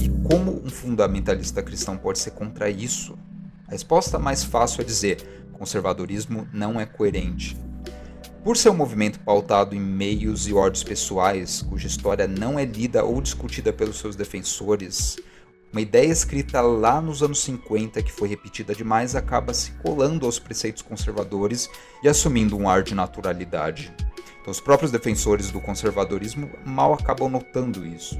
E 0.00 0.08
como 0.28 0.62
um 0.64 0.70
fundamentalista 0.70 1.62
cristão 1.62 1.96
pode 1.96 2.18
ser 2.18 2.30
contra 2.30 2.68
isso? 2.68 3.18
A 3.66 3.72
resposta 3.72 4.18
mais 4.18 4.44
fácil 4.44 4.82
é 4.82 4.84
dizer: 4.84 5.48
conservadorismo 5.52 6.46
não 6.52 6.80
é 6.80 6.86
coerente. 6.86 7.56
Por 8.44 8.56
ser 8.56 8.70
um 8.70 8.76
movimento 8.76 9.18
pautado 9.18 9.74
em 9.74 9.80
meios 9.80 10.46
e 10.46 10.54
ordens 10.54 10.84
pessoais, 10.84 11.62
cuja 11.62 11.88
história 11.88 12.28
não 12.28 12.56
é 12.56 12.64
lida 12.64 13.04
ou 13.04 13.20
discutida 13.20 13.72
pelos 13.72 13.98
seus 13.98 14.14
defensores, 14.14 15.16
uma 15.72 15.80
ideia 15.80 16.10
escrita 16.10 16.60
lá 16.60 17.00
nos 17.00 17.22
anos 17.22 17.40
50 17.42 18.02
que 18.02 18.12
foi 18.12 18.28
repetida 18.28 18.74
demais 18.74 19.14
acaba 19.14 19.52
se 19.52 19.72
colando 19.72 20.24
aos 20.24 20.38
preceitos 20.38 20.82
conservadores 20.82 21.68
e 22.02 22.08
assumindo 22.08 22.56
um 22.56 22.68
ar 22.68 22.82
de 22.82 22.94
naturalidade. 22.94 23.92
Então, 24.40 24.50
os 24.50 24.60
próprios 24.60 24.92
defensores 24.92 25.50
do 25.50 25.60
conservadorismo 25.60 26.50
mal 26.64 26.94
acabam 26.94 27.28
notando 27.28 27.84
isso. 27.84 28.16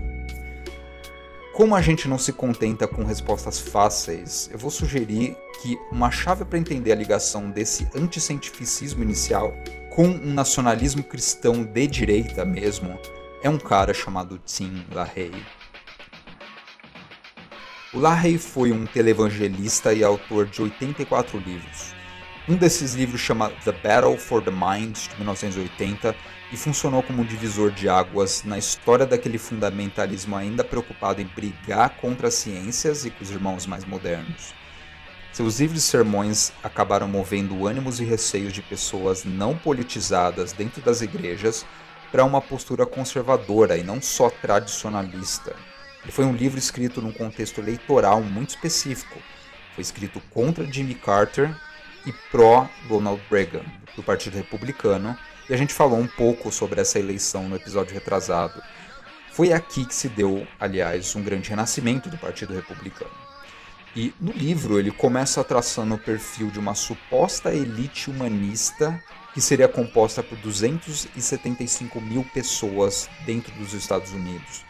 Como 1.54 1.74
a 1.74 1.80
gente 1.80 2.06
não 2.06 2.18
se 2.18 2.32
contenta 2.34 2.86
com 2.86 3.04
respostas 3.04 3.58
fáceis, 3.58 4.50
eu 4.52 4.58
vou 4.58 4.70
sugerir 4.70 5.34
que 5.62 5.78
uma 5.90 6.10
chave 6.10 6.44
para 6.44 6.58
entender 6.58 6.92
a 6.92 6.96
ligação 6.96 7.50
desse 7.50 7.88
anticientificismo 7.94 9.02
inicial 9.02 9.54
com 9.88 10.04
um 10.04 10.34
nacionalismo 10.34 11.02
cristão 11.02 11.64
de 11.64 11.86
direita 11.86 12.44
mesmo 12.44 12.98
é 13.42 13.48
um 13.48 13.56
cara 13.56 13.94
chamado 13.94 14.38
Tim 14.44 14.84
LaHaye. 14.92 15.55
O 17.96 18.38
foi 18.38 18.72
um 18.72 18.84
televangelista 18.84 19.94
e 19.94 20.04
autor 20.04 20.44
de 20.44 20.60
84 20.60 21.38
livros. 21.38 21.94
Um 22.46 22.54
desses 22.54 22.92
livros 22.92 23.22
chama 23.22 23.48
The 23.64 23.72
Battle 23.72 24.18
for 24.18 24.42
the 24.42 24.50
Mind, 24.50 24.94
de 25.08 25.16
1980, 25.16 26.14
e 26.52 26.58
funcionou 26.58 27.02
como 27.02 27.22
um 27.22 27.24
divisor 27.24 27.70
de 27.70 27.88
águas 27.88 28.44
na 28.44 28.58
história 28.58 29.06
daquele 29.06 29.38
fundamentalismo 29.38 30.36
ainda 30.36 30.62
preocupado 30.62 31.22
em 31.22 31.24
brigar 31.24 31.96
contra 31.96 32.28
as 32.28 32.34
ciências 32.34 33.06
e 33.06 33.10
com 33.10 33.24
os 33.24 33.30
irmãos 33.30 33.64
mais 33.64 33.86
modernos. 33.86 34.52
Seus 35.32 35.58
livros 35.58 35.82
e 35.82 35.86
sermões 35.86 36.52
acabaram 36.62 37.08
movendo 37.08 37.66
ânimos 37.66 37.98
e 37.98 38.04
receios 38.04 38.52
de 38.52 38.60
pessoas 38.60 39.24
não 39.24 39.56
politizadas 39.56 40.52
dentro 40.52 40.82
das 40.82 41.00
igrejas 41.00 41.64
para 42.12 42.26
uma 42.26 42.42
postura 42.42 42.84
conservadora 42.84 43.78
e 43.78 43.82
não 43.82 44.02
só 44.02 44.28
tradicionalista. 44.28 45.56
Foi 46.10 46.24
um 46.24 46.34
livro 46.34 46.58
escrito 46.58 47.02
num 47.02 47.12
contexto 47.12 47.60
eleitoral 47.60 48.22
muito 48.22 48.50
específico. 48.50 49.18
Foi 49.74 49.82
escrito 49.82 50.20
contra 50.30 50.70
Jimmy 50.70 50.94
Carter 50.94 51.54
e 52.06 52.12
pró-Ronald 52.30 53.20
Reagan, 53.30 53.64
do 53.94 54.02
Partido 54.02 54.36
Republicano, 54.36 55.16
e 55.48 55.54
a 55.54 55.56
gente 55.56 55.74
falou 55.74 55.98
um 55.98 56.06
pouco 56.06 56.50
sobre 56.50 56.80
essa 56.80 56.98
eleição 56.98 57.48
no 57.48 57.56
episódio 57.56 57.94
retrasado. 57.94 58.62
Foi 59.32 59.52
aqui 59.52 59.84
que 59.84 59.94
se 59.94 60.08
deu, 60.08 60.46
aliás, 60.58 61.14
um 61.14 61.22
grande 61.22 61.50
renascimento 61.50 62.08
do 62.08 62.16
Partido 62.16 62.54
Republicano. 62.54 63.10
E 63.94 64.12
no 64.20 64.32
livro 64.32 64.78
ele 64.78 64.90
começa 64.90 65.42
traçando 65.42 65.94
o 65.94 65.98
perfil 65.98 66.50
de 66.50 66.58
uma 66.58 66.74
suposta 66.74 67.54
elite 67.54 68.10
humanista 68.10 69.02
que 69.32 69.40
seria 69.40 69.68
composta 69.68 70.22
por 70.22 70.36
275 70.38 72.00
mil 72.00 72.22
pessoas 72.24 73.08
dentro 73.24 73.52
dos 73.54 73.72
Estados 73.72 74.12
Unidos. 74.12 74.65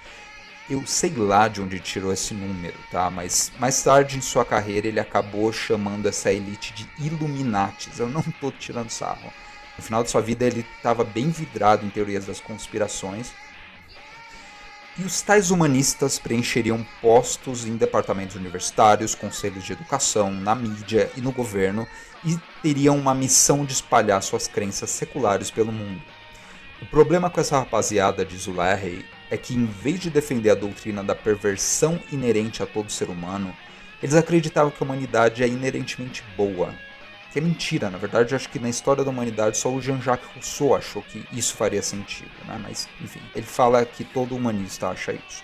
Eu 0.69 0.85
sei 0.85 1.15
lá 1.17 1.47
de 1.47 1.63
onde 1.63 1.79
tirou 1.79 2.13
esse 2.13 2.35
número, 2.35 2.75
tá? 2.91 3.09
Mas 3.09 3.53
mais 3.59 3.81
tarde 3.83 4.19
em 4.19 4.21
sua 4.21 4.45
carreira 4.45 4.89
ele 4.89 4.99
acabou 4.99 5.53
chamando 5.53 6.07
essa 6.09 6.33
elite 6.33 6.73
de 6.73 6.89
Illuminatis. 6.99 8.01
Eu 8.01 8.09
não 8.09 8.21
estou 8.21 8.51
tirando 8.51 8.91
sarro. 8.91 9.33
No 9.79 9.85
final 9.85 10.03
de 10.03 10.11
sua 10.11 10.21
vida 10.21 10.45
ele 10.45 10.67
estava 10.77 11.05
bem 11.05 11.31
vidrado 11.31 11.87
em 11.87 11.91
teorias 11.91 12.27
das 12.27 12.41
conspirações. 12.41 13.33
E 14.99 15.03
os 15.03 15.21
tais 15.21 15.51
humanistas 15.51 16.19
preencheriam 16.19 16.85
postos 17.03 17.67
em 17.67 17.77
departamentos 17.77 18.35
universitários, 18.35 19.15
conselhos 19.15 19.63
de 19.63 19.73
educação, 19.73 20.31
na 20.31 20.55
mídia 20.55 21.11
e 21.17 21.21
no 21.21 21.31
governo 21.31 21.87
e 22.25 22.37
teriam 22.63 22.97
uma 22.97 23.15
missão 23.15 23.65
de 23.65 23.75
espalhar 23.75 24.23
suas 24.23 24.49
crenças 24.49 24.91
seculares 24.91 25.51
pelo 25.51 25.71
mundo. 25.71 26.03
O 26.83 26.87
problema 26.87 27.31
com 27.31 27.41
essa 27.41 27.59
rapaziada 27.59 28.25
de 28.25 28.37
Zulahey 28.37 29.05
é 29.31 29.37
que, 29.37 29.55
em 29.55 29.67
vez 29.67 30.01
de 30.01 30.11
defender 30.11 30.51
a 30.51 30.55
doutrina 30.55 31.03
da 31.03 31.15
perversão 31.15 32.01
inerente 32.13 32.63
a 32.63 32.67
todo 32.67 32.91
ser 32.91 33.09
humano, 33.09 33.55
eles 34.03 34.15
acreditavam 34.15 34.71
que 34.71 34.83
a 34.83 34.85
humanidade 34.85 35.43
é 35.43 35.49
inerentemente 35.49 36.23
boa. 36.37 36.75
Que 37.33 37.39
é 37.39 37.43
mentira, 37.43 37.91
na 37.91 37.99
verdade, 37.99 38.35
acho 38.35 38.49
que 38.49 38.59
na 38.59 38.69
história 38.69 39.05
da 39.05 39.11
humanidade 39.11 39.59
só 39.59 39.71
o 39.71 39.81
Jean-Jacques 39.81 40.29
Rousseau 40.35 40.75
achou 40.75 41.03
que 41.03 41.27
isso 41.33 41.55
faria 41.55 41.83
sentido, 41.83 42.31
né? 42.47 42.59
mas 42.63 42.89
enfim, 43.01 43.21
ele 43.35 43.47
fala 43.47 43.85
que 43.85 44.05
todo 44.05 44.35
humanista 44.35 44.89
acha 44.89 45.13
isso. 45.13 45.43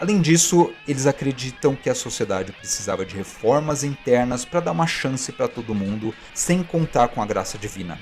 Além 0.00 0.20
disso, 0.20 0.72
eles 0.86 1.08
acreditam 1.08 1.74
que 1.74 1.90
a 1.90 1.94
sociedade 1.94 2.52
precisava 2.52 3.04
de 3.04 3.16
reformas 3.16 3.82
internas 3.82 4.44
para 4.44 4.60
dar 4.60 4.70
uma 4.70 4.86
chance 4.86 5.32
para 5.32 5.48
todo 5.48 5.74
mundo, 5.74 6.14
sem 6.32 6.62
contar 6.62 7.08
com 7.08 7.20
a 7.20 7.26
graça 7.26 7.58
divina. 7.58 7.98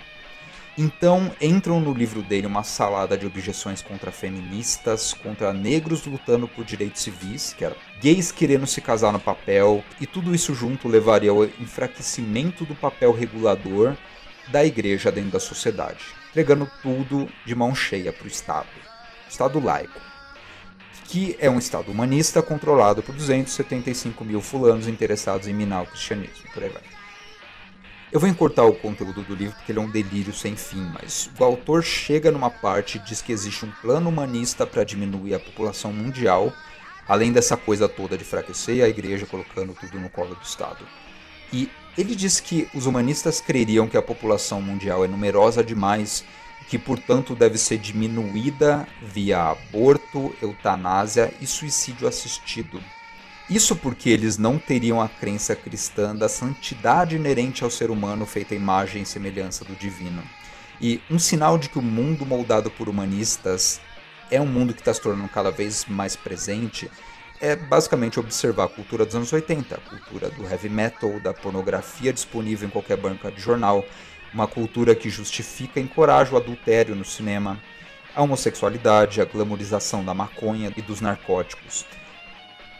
Então 0.78 1.32
entram 1.40 1.80
no 1.80 1.94
livro 1.94 2.22
dele 2.22 2.46
uma 2.46 2.62
salada 2.62 3.16
de 3.16 3.26
objeções 3.26 3.80
contra 3.80 4.12
feministas, 4.12 5.14
contra 5.14 5.50
negros 5.50 6.04
lutando 6.04 6.46
por 6.46 6.66
direitos 6.66 7.00
civis, 7.00 7.54
que 7.56 7.64
era 7.64 7.74
gays 7.98 8.30
querendo 8.30 8.66
se 8.66 8.82
casar 8.82 9.10
no 9.10 9.18
papel, 9.18 9.82
e 9.98 10.06
tudo 10.06 10.34
isso 10.34 10.54
junto 10.54 10.86
levaria 10.86 11.30
ao 11.30 11.44
enfraquecimento 11.44 12.66
do 12.66 12.74
papel 12.74 13.10
regulador 13.10 13.96
da 14.48 14.66
igreja 14.66 15.10
dentro 15.10 15.30
da 15.30 15.40
sociedade, 15.40 16.04
entregando 16.28 16.70
tudo 16.82 17.26
de 17.46 17.54
mão 17.54 17.74
cheia 17.74 18.12
para 18.12 18.24
o 18.24 18.28
Estado, 18.28 18.68
Estado 19.30 19.58
laico, 19.58 19.98
que 21.04 21.36
é 21.40 21.48
um 21.48 21.58
Estado 21.58 21.90
humanista 21.90 22.42
controlado 22.42 23.02
por 23.02 23.14
275 23.14 24.22
mil 24.26 24.42
fulanos 24.42 24.86
interessados 24.86 25.48
em 25.48 25.54
minar 25.54 25.84
o 25.84 25.86
cristianismo, 25.86 26.50
por 26.52 26.62
aí 26.62 26.68
vai. 26.68 26.95
Eu 28.12 28.20
vou 28.20 28.28
encurtar 28.28 28.64
o 28.64 28.74
conteúdo 28.74 29.22
do 29.22 29.34
livro 29.34 29.56
porque 29.56 29.72
ele 29.72 29.80
é 29.80 29.82
um 29.82 29.90
delírio 29.90 30.32
sem 30.32 30.54
fim, 30.54 30.88
mas 30.94 31.28
o 31.38 31.42
autor 31.42 31.82
chega 31.82 32.30
numa 32.30 32.48
parte 32.48 32.98
e 32.98 33.00
diz 33.00 33.20
que 33.20 33.32
existe 33.32 33.64
um 33.64 33.70
plano 33.82 34.08
humanista 34.08 34.64
para 34.64 34.84
diminuir 34.84 35.34
a 35.34 35.40
população 35.40 35.92
mundial, 35.92 36.52
além 37.08 37.32
dessa 37.32 37.56
coisa 37.56 37.88
toda 37.88 38.16
de 38.16 38.22
enfraquecer 38.22 38.84
a 38.84 38.88
igreja 38.88 39.26
colocando 39.26 39.74
tudo 39.74 39.98
no 39.98 40.08
colo 40.08 40.36
do 40.36 40.42
Estado. 40.42 40.86
E 41.52 41.68
ele 41.98 42.14
diz 42.14 42.38
que 42.38 42.68
os 42.72 42.86
humanistas 42.86 43.40
creriam 43.40 43.88
que 43.88 43.96
a 43.96 44.02
população 44.02 44.62
mundial 44.62 45.04
é 45.04 45.08
numerosa 45.08 45.64
demais 45.64 46.24
que, 46.68 46.78
portanto, 46.78 47.34
deve 47.34 47.58
ser 47.58 47.78
diminuída 47.78 48.86
via 49.02 49.50
aborto, 49.50 50.34
eutanásia 50.40 51.32
e 51.40 51.46
suicídio 51.46 52.06
assistido. 52.06 52.80
Isso 53.48 53.76
porque 53.76 54.10
eles 54.10 54.36
não 54.36 54.58
teriam 54.58 55.00
a 55.00 55.08
crença 55.08 55.54
cristã 55.54 56.16
da 56.16 56.28
santidade 56.28 57.14
inerente 57.14 57.62
ao 57.62 57.70
ser 57.70 57.92
humano 57.92 58.26
feita 58.26 58.54
à 58.54 58.56
imagem 58.56 59.02
e 59.02 59.06
semelhança 59.06 59.64
do 59.64 59.74
divino. 59.76 60.20
E 60.80 61.00
um 61.08 61.18
sinal 61.18 61.56
de 61.56 61.68
que 61.68 61.78
o 61.78 61.82
mundo 61.82 62.26
moldado 62.26 62.70
por 62.72 62.88
humanistas 62.88 63.80
é 64.32 64.40
um 64.40 64.46
mundo 64.46 64.74
que 64.74 64.80
está 64.80 64.92
se 64.92 65.00
tornando 65.00 65.28
cada 65.28 65.52
vez 65.52 65.84
mais 65.84 66.16
presente 66.16 66.90
é 67.40 67.54
basicamente 67.54 68.18
observar 68.18 68.64
a 68.64 68.68
cultura 68.68 69.04
dos 69.04 69.14
anos 69.14 69.32
80, 69.32 69.76
a 69.76 69.78
cultura 69.78 70.28
do 70.30 70.44
heavy 70.44 70.68
metal, 70.68 71.20
da 71.20 71.32
pornografia 71.32 72.12
disponível 72.12 72.66
em 72.66 72.70
qualquer 72.70 72.96
banca 72.96 73.30
de 73.30 73.40
jornal, 73.40 73.84
uma 74.34 74.48
cultura 74.48 74.94
que 74.94 75.08
justifica 75.08 75.78
e 75.78 75.82
encoraja 75.82 76.34
o 76.34 76.36
adultério 76.36 76.96
no 76.96 77.04
cinema, 77.04 77.62
a 78.14 78.22
homossexualidade, 78.22 79.20
a 79.20 79.24
glamorização 79.24 80.04
da 80.04 80.14
maconha 80.14 80.72
e 80.76 80.82
dos 80.82 81.00
narcóticos. 81.00 81.84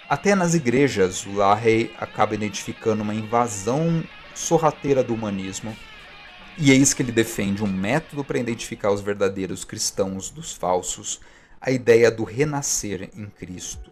Até 0.09 0.37
nas 0.37 0.55
igrejas, 0.55 1.27
o 1.27 1.33
Lahey 1.33 1.93
acaba 1.99 2.33
identificando 2.33 3.03
uma 3.03 3.13
invasão 3.15 4.05
sorrateira 4.35 5.03
do 5.03 5.13
humanismo, 5.13 5.77
e 6.57 6.71
eis 6.71 6.95
que 6.95 7.03
ele 7.03 7.11
defende 7.11 7.65
um 7.65 7.67
método 7.67 8.23
para 8.23 8.39
identificar 8.39 8.93
os 8.93 9.01
verdadeiros 9.01 9.65
cristãos 9.65 10.31
dos 10.31 10.53
falsos, 10.53 11.21
a 11.61 11.73
ideia 11.73 12.09
do 12.09 12.23
renascer 12.23 13.11
em 13.17 13.27
Cristo. 13.27 13.91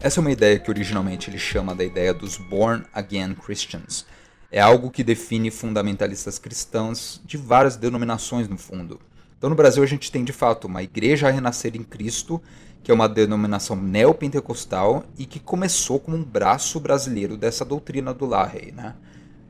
Essa 0.00 0.20
é 0.20 0.22
uma 0.22 0.30
ideia 0.30 0.58
que 0.58 0.70
originalmente 0.70 1.30
ele 1.30 1.38
chama 1.38 1.74
da 1.74 1.82
ideia 1.82 2.12
dos 2.12 2.36
Born 2.36 2.84
Again 2.92 3.36
Christians. 3.36 4.04
É 4.52 4.60
algo 4.60 4.90
que 4.90 5.02
define 5.02 5.50
fundamentalistas 5.50 6.38
cristãos 6.38 7.22
de 7.24 7.38
várias 7.38 7.74
denominações 7.74 8.46
no 8.48 8.58
fundo. 8.58 9.00
Então 9.38 9.48
no 9.48 9.56
Brasil 9.56 9.82
a 9.82 9.86
gente 9.86 10.12
tem 10.12 10.22
de 10.22 10.32
fato 10.32 10.66
uma 10.66 10.82
igreja 10.82 11.28
a 11.28 11.30
renascer 11.30 11.74
em 11.74 11.82
Cristo 11.82 12.40
que 12.84 12.90
é 12.90 12.94
uma 12.94 13.08
denominação 13.08 13.74
neopentecostal 13.74 15.04
e 15.16 15.24
que 15.24 15.40
começou 15.40 15.98
como 15.98 16.18
um 16.18 16.22
braço 16.22 16.78
brasileiro 16.78 17.34
dessa 17.34 17.64
doutrina 17.64 18.12
do 18.12 18.26
Larrey, 18.26 18.72
né? 18.72 18.94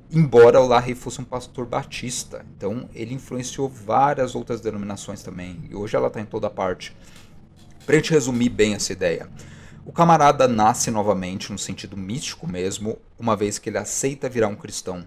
Embora 0.09 0.61
o 0.61 0.69
Larrey 0.69 0.95
fosse 0.95 1.21
um 1.21 1.25
pastor 1.25 1.67
batista, 1.67 2.47
então 2.57 2.89
ele 2.95 3.13
influenciou 3.13 3.69
várias 3.69 4.37
outras 4.37 4.61
denominações 4.61 5.21
também, 5.25 5.65
e 5.69 5.75
hoje 5.75 5.97
ela 5.97 6.07
está 6.07 6.21
em 6.21 6.25
toda 6.25 6.49
parte. 6.49 6.97
Para 7.85 7.97
gente 7.97 8.13
resumir 8.13 8.51
bem 8.51 8.75
essa 8.75 8.93
ideia, 8.93 9.29
o 9.85 9.91
camarada 9.91 10.47
nasce 10.47 10.93
novamente, 10.93 11.51
no 11.51 11.59
sentido 11.59 11.97
místico 11.97 12.47
mesmo, 12.47 12.99
uma 13.19 13.35
vez 13.35 13.59
que 13.59 13.69
ele 13.69 13.79
aceita 13.79 14.29
virar 14.29 14.47
um 14.47 14.55
cristão. 14.55 15.05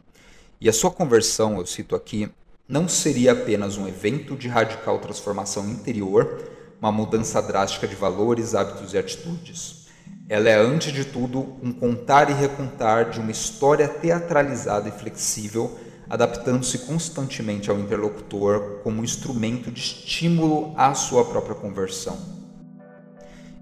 E 0.59 0.67
a 0.67 0.73
sua 0.73 0.91
conversão, 0.91 1.59
eu 1.59 1.65
cito 1.65 1.95
aqui, 1.95 2.29
não 2.67 2.89
seria 2.89 3.31
apenas 3.31 3.77
um 3.77 3.87
evento 3.87 4.35
de 4.35 4.49
radical 4.49 4.99
transformação 4.99 5.69
interior, 5.69 6.56
uma 6.79 6.91
mudança 6.91 7.41
drástica 7.41 7.87
de 7.87 7.95
valores, 7.95 8.53
hábitos 8.55 8.93
e 8.93 8.97
atitudes. 8.97 9.87
Ela 10.29 10.49
é, 10.49 10.55
antes 10.55 10.91
de 10.91 11.05
tudo, 11.05 11.57
um 11.63 11.71
contar 11.71 12.29
e 12.29 12.33
recontar 12.33 13.09
de 13.09 13.19
uma 13.19 13.31
história 13.31 13.87
teatralizada 13.87 14.89
e 14.89 14.91
flexível, 14.91 15.77
adaptando-se 16.09 16.79
constantemente 16.79 17.69
ao 17.69 17.79
interlocutor 17.79 18.81
como 18.83 19.01
um 19.01 19.03
instrumento 19.03 19.71
de 19.71 19.79
estímulo 19.79 20.73
à 20.77 20.93
sua 20.93 21.25
própria 21.25 21.55
conversão. 21.55 22.17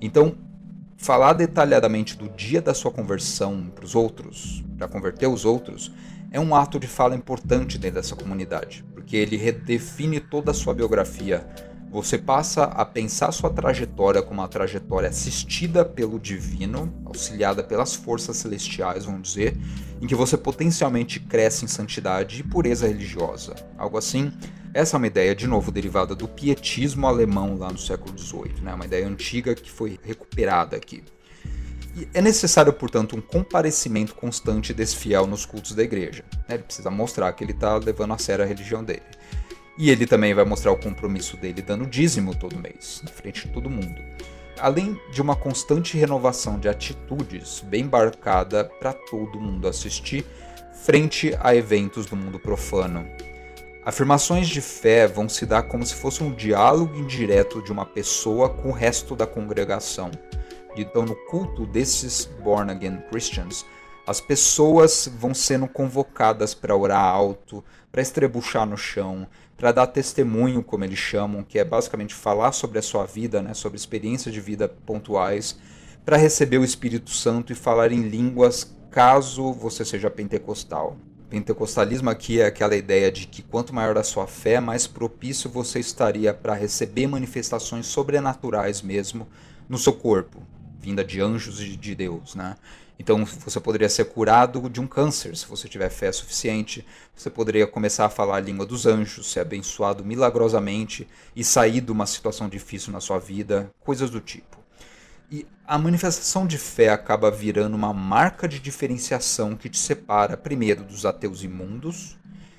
Então, 0.01 0.35
falar 0.97 1.33
detalhadamente 1.33 2.17
do 2.17 2.29
dia 2.29 2.61
da 2.61 2.73
sua 2.73 2.91
conversão 2.91 3.71
para 3.73 3.85
os 3.85 3.95
outros, 3.95 4.63
para 4.77 4.87
converter 4.87 5.27
os 5.27 5.45
outros, 5.45 5.91
é 6.31 6.39
um 6.39 6.55
ato 6.55 6.79
de 6.79 6.87
fala 6.87 7.15
importante 7.15 7.77
dentro 7.77 8.01
dessa 8.01 8.15
comunidade, 8.15 8.83
porque 8.93 9.15
ele 9.15 9.37
redefine 9.37 10.19
toda 10.19 10.51
a 10.51 10.53
sua 10.53 10.73
biografia, 10.73 11.47
você 11.95 12.17
passa 12.17 12.65
a 12.65 12.83
pensar 12.83 13.31
sua 13.31 13.49
trajetória 13.49 14.21
como 14.21 14.41
uma 14.41 14.49
trajetória 14.49 15.07
assistida 15.07 15.85
pelo 15.85 16.19
divino, 16.19 16.93
auxiliada 17.05 17.63
pelas 17.63 17.95
forças 17.95 18.35
celestiais, 18.35 19.05
vamos 19.05 19.29
dizer, 19.29 19.57
em 20.01 20.05
que 20.05 20.13
você 20.13 20.35
potencialmente 20.35 21.21
cresce 21.21 21.63
em 21.63 21.69
santidade 21.69 22.41
e 22.41 22.43
pureza 22.43 22.85
religiosa. 22.85 23.55
Algo 23.77 23.97
assim. 23.97 24.29
Essa 24.73 24.97
é 24.97 24.97
uma 24.97 25.07
ideia, 25.07 25.33
de 25.33 25.47
novo, 25.47 25.71
derivada 25.71 26.13
do 26.13 26.27
pietismo 26.27 27.07
alemão 27.07 27.57
lá 27.57 27.71
no 27.71 27.77
século 27.77 28.19
XVIII, 28.19 28.61
né? 28.61 28.73
uma 28.73 28.83
ideia 28.83 29.07
antiga 29.07 29.55
que 29.55 29.71
foi 29.71 29.97
recuperada 30.03 30.75
aqui. 30.75 31.01
E 31.95 32.09
é 32.13 32.21
necessário, 32.21 32.73
portanto, 32.73 33.15
um 33.15 33.21
comparecimento 33.21 34.13
constante 34.13 34.73
desse 34.73 34.97
fiel 34.97 35.25
nos 35.25 35.45
cultos 35.45 35.71
da 35.71 35.81
igreja. 35.81 36.25
Ele 36.49 36.63
precisa 36.63 36.91
mostrar 36.91 37.31
que 37.31 37.41
ele 37.41 37.53
está 37.53 37.77
levando 37.77 38.13
a 38.13 38.17
sério 38.17 38.43
a 38.43 38.47
religião 38.47 38.83
dele. 38.83 39.01
E 39.77 39.89
ele 39.89 40.07
também 40.07 40.33
vai 40.33 40.45
mostrar 40.45 40.71
o 40.71 40.77
compromisso 40.77 41.35
dele 41.35 41.61
dando 41.61 41.85
dízimo 41.85 42.33
todo 42.33 42.59
mês, 42.59 43.01
na 43.03 43.11
frente 43.11 43.47
de 43.47 43.53
todo 43.53 43.69
mundo. 43.69 44.01
Além 44.57 44.97
de 45.11 45.21
uma 45.21 45.35
constante 45.35 45.97
renovação 45.97 46.57
de 46.57 46.69
atitudes 46.69 47.61
bem 47.61 47.83
embarcada 47.83 48.63
para 48.63 48.93
todo 48.93 49.39
mundo 49.39 49.67
assistir, 49.67 50.25
frente 50.85 51.35
a 51.41 51.53
eventos 51.53 52.05
do 52.05 52.15
mundo 52.15 52.39
profano. 52.39 53.05
Afirmações 53.83 54.47
de 54.47 54.61
fé 54.61 55.07
vão 55.07 55.27
se 55.27 55.45
dar 55.45 55.63
como 55.63 55.85
se 55.85 55.93
fosse 55.93 56.23
um 56.23 56.33
diálogo 56.33 56.95
indireto 56.95 57.61
de 57.61 57.71
uma 57.71 57.85
pessoa 57.85 58.49
com 58.49 58.69
o 58.69 58.73
resto 58.73 59.15
da 59.15 59.27
congregação. 59.27 60.09
Então, 60.75 61.03
no 61.03 61.15
culto 61.27 61.65
desses 61.65 62.25
born 62.41 62.71
again 62.71 62.97
Christians, 63.09 63.65
as 64.07 64.21
pessoas 64.21 65.11
vão 65.19 65.33
sendo 65.33 65.67
convocadas 65.67 66.53
para 66.53 66.75
orar 66.75 67.03
alto, 67.03 67.63
para 67.91 68.01
estrebuchar 68.01 68.65
no 68.65 68.77
chão, 68.77 69.27
para 69.57 69.71
dar 69.71 69.87
testemunho, 69.87 70.63
como 70.63 70.83
eles 70.83 70.99
chamam, 70.99 71.43
que 71.43 71.57
é 71.57 71.63
basicamente 71.63 72.13
falar 72.13 72.51
sobre 72.51 72.77
a 72.77 72.81
sua 72.81 73.05
vida, 73.05 73.41
né, 73.41 73.53
sobre 73.53 73.77
experiências 73.77 74.33
de 74.33 74.41
vida 74.41 74.67
pontuais, 74.67 75.57
para 76.03 76.17
receber 76.17 76.57
o 76.57 76.63
Espírito 76.63 77.09
Santo 77.09 77.51
e 77.51 77.55
falar 77.55 77.91
em 77.91 78.01
línguas 78.01 78.75
caso 78.91 79.51
você 79.51 79.83
seja 79.83 80.09
pentecostal. 80.09 80.97
Pentecostalismo 81.29 82.09
aqui 82.09 82.39
é 82.39 82.45
aquela 82.45 82.75
ideia 82.75 83.11
de 83.11 83.25
que 83.27 83.41
quanto 83.41 83.73
maior 83.73 83.97
a 83.97 84.03
sua 84.03 84.27
fé, 84.27 84.59
mais 84.59 84.85
propício 84.85 85.49
você 85.49 85.79
estaria 85.79 86.33
para 86.33 86.53
receber 86.53 87.07
manifestações 87.07 87.87
sobrenaturais 87.87 88.81
mesmo 88.81 89.27
no 89.67 89.77
seu 89.77 89.93
corpo, 89.93 90.41
vinda 90.79 91.03
de 91.03 91.19
anjos 91.19 91.59
e 91.59 91.75
de 91.75 91.95
Deus, 91.95 92.35
né? 92.35 92.55
Então 92.97 93.25
você 93.25 93.59
poderia 93.59 93.89
ser 93.89 94.05
curado 94.05 94.69
de 94.69 94.79
um 94.79 94.87
câncer 94.87 95.35
se 95.35 95.45
você 95.47 95.67
tiver 95.67 95.89
fé 95.89 96.11
suficiente. 96.11 96.85
Você 97.15 97.29
poderia 97.29 97.67
começar 97.67 98.05
a 98.05 98.09
falar 98.09 98.37
a 98.37 98.39
língua 98.39 98.65
dos 98.65 98.85
anjos, 98.85 99.31
ser 99.31 99.41
abençoado 99.41 100.03
milagrosamente 100.03 101.07
e 101.35 101.43
sair 101.43 101.81
de 101.81 101.91
uma 101.91 102.05
situação 102.05 102.47
difícil 102.47 102.93
na 102.93 103.01
sua 103.01 103.19
vida, 103.19 103.69
coisas 103.81 104.09
do 104.09 104.21
tipo. 104.21 104.57
E 105.29 105.45
a 105.65 105.77
manifestação 105.77 106.45
de 106.45 106.57
fé 106.57 106.89
acaba 106.89 107.31
virando 107.31 107.75
uma 107.75 107.93
marca 107.93 108.47
de 108.47 108.59
diferenciação 108.59 109.55
que 109.55 109.69
te 109.69 109.77
separa, 109.77 110.37
primeiro, 110.37 110.83
dos 110.83 111.05
ateus 111.05 111.43
imundos, 111.43 112.17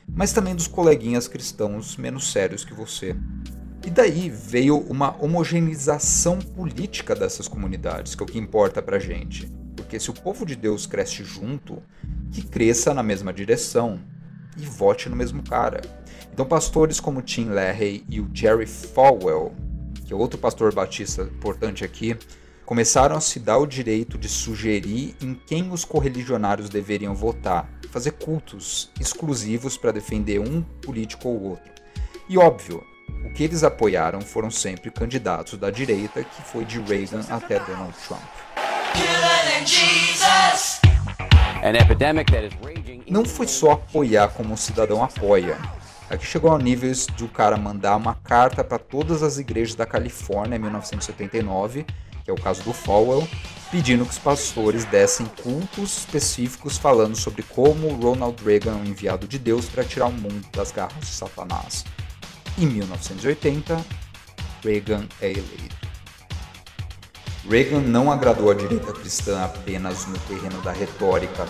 mas 0.08 0.32
também 0.32 0.54
dos 0.54 0.66
coleguinhas 0.66 1.28
cristãos 1.28 1.96
menos 1.96 2.30
sérios 2.30 2.64
que 2.64 2.74
você. 2.74 3.16
E 3.84 3.90
daí 3.90 4.28
veio 4.28 4.78
uma 4.78 5.16
homogeneização 5.22 6.40
política 6.40 7.14
dessas 7.14 7.46
comunidades, 7.46 8.16
que 8.16 8.22
é 8.22 8.24
o 8.24 8.28
que 8.28 8.38
importa 8.38 8.82
pra 8.82 8.98
gente. 8.98 9.48
Porque 9.86 10.00
se 10.00 10.10
o 10.10 10.14
povo 10.14 10.44
de 10.44 10.56
Deus 10.56 10.84
cresce 10.84 11.22
junto, 11.22 11.80
que 12.32 12.42
cresça 12.42 12.92
na 12.92 13.04
mesma 13.04 13.32
direção 13.32 14.00
e 14.58 14.66
vote 14.66 15.08
no 15.08 15.14
mesmo 15.14 15.44
cara. 15.44 15.80
Então, 16.32 16.44
pastores 16.44 16.98
como 16.98 17.22
Tim 17.22 17.50
LaHaye 17.50 18.04
e 18.08 18.20
o 18.20 18.28
Jerry 18.34 18.66
Falwell, 18.66 19.54
que 20.04 20.12
é 20.12 20.16
outro 20.16 20.40
pastor 20.40 20.74
batista 20.74 21.22
importante 21.22 21.84
aqui, 21.84 22.16
começaram 22.64 23.14
a 23.14 23.20
se 23.20 23.38
dar 23.38 23.58
o 23.58 23.66
direito 23.66 24.18
de 24.18 24.28
sugerir 24.28 25.14
em 25.22 25.34
quem 25.46 25.70
os 25.70 25.84
correligionários 25.84 26.68
deveriam 26.68 27.14
votar, 27.14 27.70
fazer 27.92 28.10
cultos 28.10 28.90
exclusivos 29.00 29.76
para 29.76 29.92
defender 29.92 30.40
um 30.40 30.62
político 30.62 31.28
ou 31.28 31.42
outro. 31.50 31.72
E 32.28 32.36
óbvio, 32.36 32.84
o 33.24 33.32
que 33.32 33.44
eles 33.44 33.62
apoiaram 33.62 34.20
foram 34.20 34.50
sempre 34.50 34.90
candidatos 34.90 35.56
da 35.56 35.70
direita, 35.70 36.24
que 36.24 36.42
foi 36.42 36.64
de 36.64 36.80
Reagan 36.80 37.24
até 37.30 37.60
Donald 37.60 37.94
Trump. 38.04 39.45
Não 43.08 43.24
foi 43.24 43.48
só 43.48 43.72
apoiar 43.72 44.28
como 44.28 44.52
um 44.52 44.56
cidadão 44.56 45.02
apoia. 45.02 45.58
Aqui 46.10 46.26
chegou 46.26 46.50
ao 46.50 46.58
nível 46.58 46.92
de 46.92 47.24
o 47.24 47.28
cara 47.28 47.56
mandar 47.56 47.96
uma 47.96 48.14
carta 48.14 48.62
para 48.62 48.78
todas 48.78 49.22
as 49.22 49.38
igrejas 49.38 49.74
da 49.74 49.86
Califórnia 49.86 50.56
em 50.56 50.58
1979, 50.58 51.84
que 52.24 52.30
é 52.30 52.32
o 52.32 52.36
caso 52.36 52.62
do 52.62 52.72
Falwell, 52.72 53.26
pedindo 53.70 54.04
que 54.04 54.10
os 54.10 54.18
pastores 54.18 54.84
dessem 54.84 55.26
cultos 55.42 55.98
específicos 55.98 56.76
falando 56.76 57.16
sobre 57.16 57.42
como 57.42 57.88
Ronald 57.94 58.42
Reagan 58.44 58.72
é 58.72 58.74
um 58.74 58.84
enviado 58.84 59.26
de 59.26 59.38
Deus 59.38 59.66
para 59.66 59.84
tirar 59.84 60.06
o 60.06 60.12
mundo 60.12 60.46
das 60.52 60.70
garras 60.70 61.00
de 61.00 61.06
Satanás. 61.06 61.84
Em 62.58 62.66
1980, 62.66 63.84
Reagan 64.62 65.06
é 65.20 65.30
eleito. 65.30 65.85
Reagan 67.48 67.80
não 67.80 68.10
agradou 68.10 68.50
a 68.50 68.54
direita 68.54 68.92
cristã 68.92 69.44
apenas 69.44 70.04
no 70.06 70.18
terreno 70.20 70.60
da 70.62 70.72
retórica. 70.72 71.46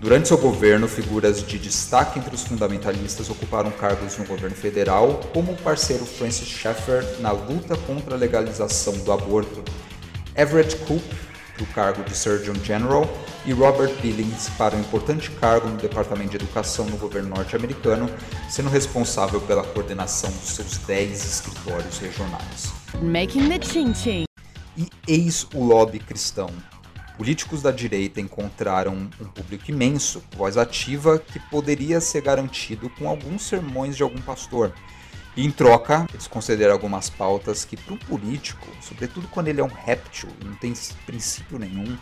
Durante 0.00 0.28
seu 0.28 0.38
governo, 0.38 0.88
figuras 0.88 1.46
de 1.46 1.58
destaque 1.58 2.18
entre 2.18 2.34
os 2.34 2.44
fundamentalistas 2.44 3.28
ocuparam 3.28 3.70
cargos 3.70 4.16
no 4.16 4.24
governo 4.24 4.56
federal, 4.56 5.20
como 5.34 5.52
o 5.52 5.56
parceiro 5.56 6.04
Francis 6.06 6.48
Schaeffer 6.48 7.04
na 7.20 7.30
luta 7.30 7.76
contra 7.86 8.14
a 8.14 8.18
legalização 8.18 8.94
do 8.98 9.12
aborto. 9.12 9.62
Everett 10.34 10.76
Koop 10.86 11.04
para 11.54 11.62
o 11.62 11.66
cargo 11.68 12.02
de 12.02 12.16
Surgeon 12.16 12.54
General 12.64 13.08
e 13.46 13.52
Robert 13.52 13.94
Billings 14.00 14.48
para 14.58 14.74
um 14.76 14.80
importante 14.80 15.30
cargo 15.30 15.68
no 15.68 15.76
Departamento 15.76 16.30
de 16.30 16.36
Educação 16.36 16.86
no 16.86 16.96
governo 16.96 17.28
norte-americano, 17.28 18.10
sendo 18.50 18.70
responsável 18.70 19.40
pela 19.42 19.62
coordenação 19.62 20.30
dos 20.30 20.54
seus 20.54 20.78
10 20.78 21.24
escritórios 21.24 21.98
regionais. 21.98 22.72
Making 23.02 23.48
the 23.50 23.64
ching 23.64 23.92
-ching. 23.92 24.33
E 24.76 24.88
eis 25.06 25.46
o 25.54 25.64
lobby 25.64 25.98
cristão. 25.98 26.50
Políticos 27.16 27.62
da 27.62 27.70
direita 27.70 28.20
encontraram 28.20 29.08
um 29.20 29.26
público 29.26 29.70
imenso, 29.70 30.22
voz 30.36 30.56
ativa 30.56 31.18
que 31.18 31.38
poderia 31.38 32.00
ser 32.00 32.22
garantido 32.22 32.90
com 32.90 33.08
alguns 33.08 33.42
sermões 33.42 33.96
de 33.96 34.02
algum 34.02 34.20
pastor 34.20 34.72
e 35.36 35.44
em 35.44 35.50
troca, 35.50 36.06
eles 36.12 36.28
consideram 36.28 36.72
algumas 36.72 37.10
pautas 37.10 37.64
que, 37.64 37.76
para 37.76 37.94
um 37.94 37.96
político, 37.96 38.68
sobretudo 38.80 39.26
quando 39.28 39.48
ele 39.48 39.60
é 39.60 39.64
um 39.64 39.68
réptil 39.68 40.28
não 40.44 40.54
tem 40.54 40.72
princípio 41.04 41.58
nenhum, 41.58 41.98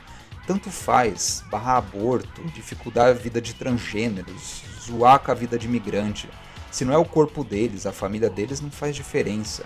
tanto 0.46 0.70
faz 0.70 1.42
barrar 1.50 1.78
aborto, 1.78 2.42
dificultar 2.54 3.08
a 3.08 3.12
vida 3.12 3.40
de 3.40 3.54
transgêneros, 3.54 4.62
zoar 4.86 5.18
com 5.20 5.30
a 5.30 5.34
vida 5.34 5.58
de 5.58 5.66
imigrante. 5.66 6.28
Se 6.70 6.84
não 6.84 6.92
é 6.92 6.98
o 6.98 7.06
corpo 7.06 7.42
deles, 7.42 7.86
a 7.86 7.92
família 7.92 8.28
deles 8.28 8.60
não 8.60 8.70
faz 8.70 8.94
diferença. 8.94 9.64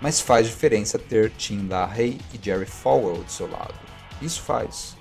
Mas 0.00 0.20
faz 0.20 0.46
diferença 0.46 0.98
ter 0.98 1.30
Tim 1.30 1.66
LaHaye 1.68 2.18
e 2.32 2.44
Jerry 2.44 2.66
Falwell 2.66 3.22
do 3.22 3.30
seu 3.30 3.50
lado. 3.50 3.74
Isso 4.22 4.42
faz. 4.42 4.96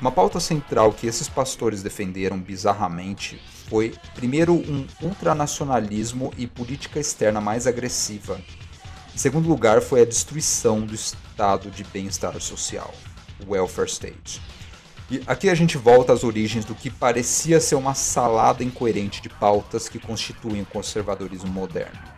Uma 0.00 0.10
pauta 0.10 0.40
central 0.40 0.92
que 0.92 1.06
esses 1.06 1.28
pastores 1.28 1.82
defenderam 1.82 2.38
bizarramente 2.38 3.40
foi, 3.68 3.94
primeiro, 4.14 4.54
um 4.54 4.86
ultranacionalismo 5.02 6.32
e 6.36 6.46
política 6.46 6.98
externa 6.98 7.40
mais 7.40 7.66
agressiva. 7.66 8.40
Em 9.14 9.18
segundo 9.18 9.48
lugar, 9.48 9.82
foi 9.82 10.02
a 10.02 10.06
destruição 10.06 10.80
do 10.80 10.94
estado 10.94 11.70
de 11.70 11.84
bem-estar 11.84 12.40
social, 12.40 12.92
o 13.46 13.52
welfare 13.52 13.88
state. 13.88 14.40
E 15.10 15.22
aqui 15.26 15.50
a 15.50 15.54
gente 15.54 15.76
volta 15.76 16.12
às 16.12 16.24
origens 16.24 16.64
do 16.64 16.74
que 16.74 16.88
parecia 16.88 17.60
ser 17.60 17.74
uma 17.74 17.94
salada 17.94 18.64
incoerente 18.64 19.20
de 19.20 19.28
pautas 19.28 19.88
que 19.88 19.98
constituem 19.98 20.62
o 20.62 20.66
conservadorismo 20.66 21.50
moderno. 21.50 22.09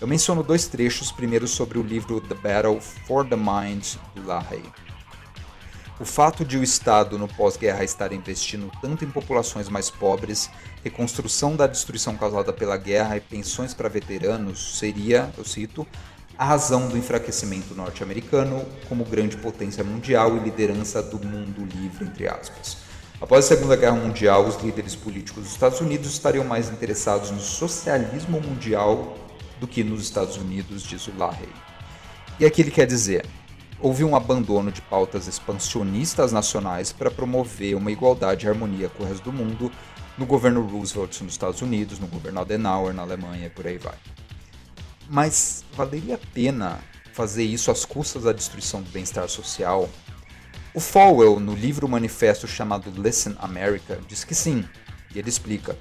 Eu 0.00 0.06
menciono 0.06 0.44
dois 0.44 0.68
trechos, 0.68 1.10
primeiro 1.10 1.48
sobre 1.48 1.76
o 1.76 1.82
livro 1.82 2.20
The 2.20 2.34
Battle 2.34 2.80
for 2.80 3.28
the 3.28 3.34
Mind, 3.34 3.96
do 4.14 4.24
LaHaye. 4.24 4.62
O 5.98 6.04
fato 6.04 6.44
de 6.44 6.56
o 6.56 6.62
Estado 6.62 7.18
no 7.18 7.26
pós-guerra 7.26 7.82
estar 7.82 8.12
investindo 8.12 8.70
tanto 8.80 9.04
em 9.04 9.10
populações 9.10 9.68
mais 9.68 9.90
pobres, 9.90 10.48
reconstrução 10.84 11.56
da 11.56 11.66
destruição 11.66 12.16
causada 12.16 12.52
pela 12.52 12.76
guerra 12.76 13.16
e 13.16 13.20
pensões 13.20 13.74
para 13.74 13.88
veteranos 13.88 14.78
seria, 14.78 15.32
eu 15.36 15.44
cito, 15.44 15.84
a 16.38 16.44
razão 16.44 16.86
do 16.86 16.96
enfraquecimento 16.96 17.74
norte-americano 17.74 18.64
como 18.88 19.04
grande 19.04 19.36
potência 19.36 19.82
mundial 19.82 20.36
e 20.36 20.38
liderança 20.38 21.02
do 21.02 21.18
mundo 21.26 21.64
livre, 21.74 22.04
entre 22.04 22.28
aspas. 22.28 22.76
Após 23.20 23.44
a 23.44 23.48
Segunda 23.48 23.74
Guerra 23.74 23.96
Mundial, 23.96 24.46
os 24.46 24.62
líderes 24.62 24.94
políticos 24.94 25.42
dos 25.42 25.52
Estados 25.52 25.80
Unidos 25.80 26.12
estariam 26.12 26.44
mais 26.44 26.70
interessados 26.70 27.32
no 27.32 27.40
socialismo 27.40 28.40
mundial 28.40 29.27
do 29.60 29.66
que 29.66 29.82
nos 29.84 30.02
Estados 30.02 30.36
Unidos, 30.36 30.82
diz 30.82 31.06
o 31.06 31.16
Lahey. 31.16 31.48
E 32.38 32.46
aqui 32.46 32.62
ele 32.62 32.70
quer 32.70 32.86
dizer, 32.86 33.26
houve 33.80 34.04
um 34.04 34.14
abandono 34.14 34.70
de 34.70 34.80
pautas 34.82 35.26
expansionistas 35.26 36.32
nacionais 36.32 36.92
para 36.92 37.10
promover 37.10 37.74
uma 37.74 37.90
igualdade 37.90 38.46
e 38.46 38.48
harmonia 38.48 38.88
com 38.88 39.02
o 39.02 39.06
resto 39.06 39.24
do 39.24 39.32
mundo 39.32 39.70
no 40.16 40.26
governo 40.26 40.66
Roosevelt 40.66 41.20
nos 41.20 41.32
Estados 41.32 41.62
Unidos, 41.62 41.98
no 41.98 42.06
governo 42.08 42.40
Adenauer 42.40 42.92
na 42.92 43.02
Alemanha 43.02 43.46
e 43.46 43.50
por 43.50 43.66
aí 43.66 43.78
vai. 43.78 43.94
Mas 45.08 45.64
valeria 45.74 46.16
a 46.16 46.32
pena 46.34 46.80
fazer 47.12 47.44
isso 47.44 47.70
às 47.70 47.84
custas 47.84 48.24
da 48.24 48.32
destruição 48.32 48.82
do 48.82 48.90
bem-estar 48.90 49.28
social? 49.28 49.88
O 50.74 50.80
Falwell, 50.80 51.40
no 51.40 51.54
livro 51.54 51.88
manifesto 51.88 52.46
chamado 52.46 52.90
Listen 52.90 53.34
America, 53.38 53.98
diz 54.06 54.22
que 54.22 54.34
sim, 54.34 54.64
e 55.14 55.18
ele 55.18 55.28
explica. 55.28 55.76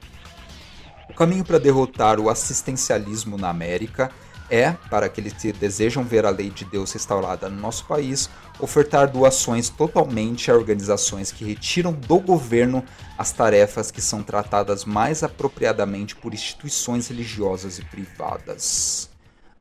O 1.09 1.13
caminho 1.13 1.43
para 1.43 1.59
derrotar 1.59 2.19
o 2.19 2.29
assistencialismo 2.29 3.37
na 3.37 3.49
América 3.49 4.11
é, 4.49 4.71
para 4.89 5.07
aqueles 5.07 5.33
que 5.33 5.51
desejam 5.51 6.03
ver 6.03 6.25
a 6.25 6.29
lei 6.29 6.49
de 6.49 6.63
Deus 6.65 6.91
restaurada 6.93 7.49
no 7.49 7.59
nosso 7.59 7.85
país, 7.85 8.29
ofertar 8.59 9.11
doações 9.11 9.69
totalmente 9.69 10.49
a 10.49 10.55
organizações 10.55 11.31
que 11.31 11.43
retiram 11.43 11.91
do 11.91 12.19
governo 12.19 12.83
as 13.17 13.31
tarefas 13.31 13.91
que 13.91 14.01
são 14.01 14.23
tratadas 14.23 14.85
mais 14.85 15.23
apropriadamente 15.23 16.15
por 16.15 16.33
instituições 16.33 17.07
religiosas 17.07 17.77
e 17.77 17.85
privadas. 17.85 19.09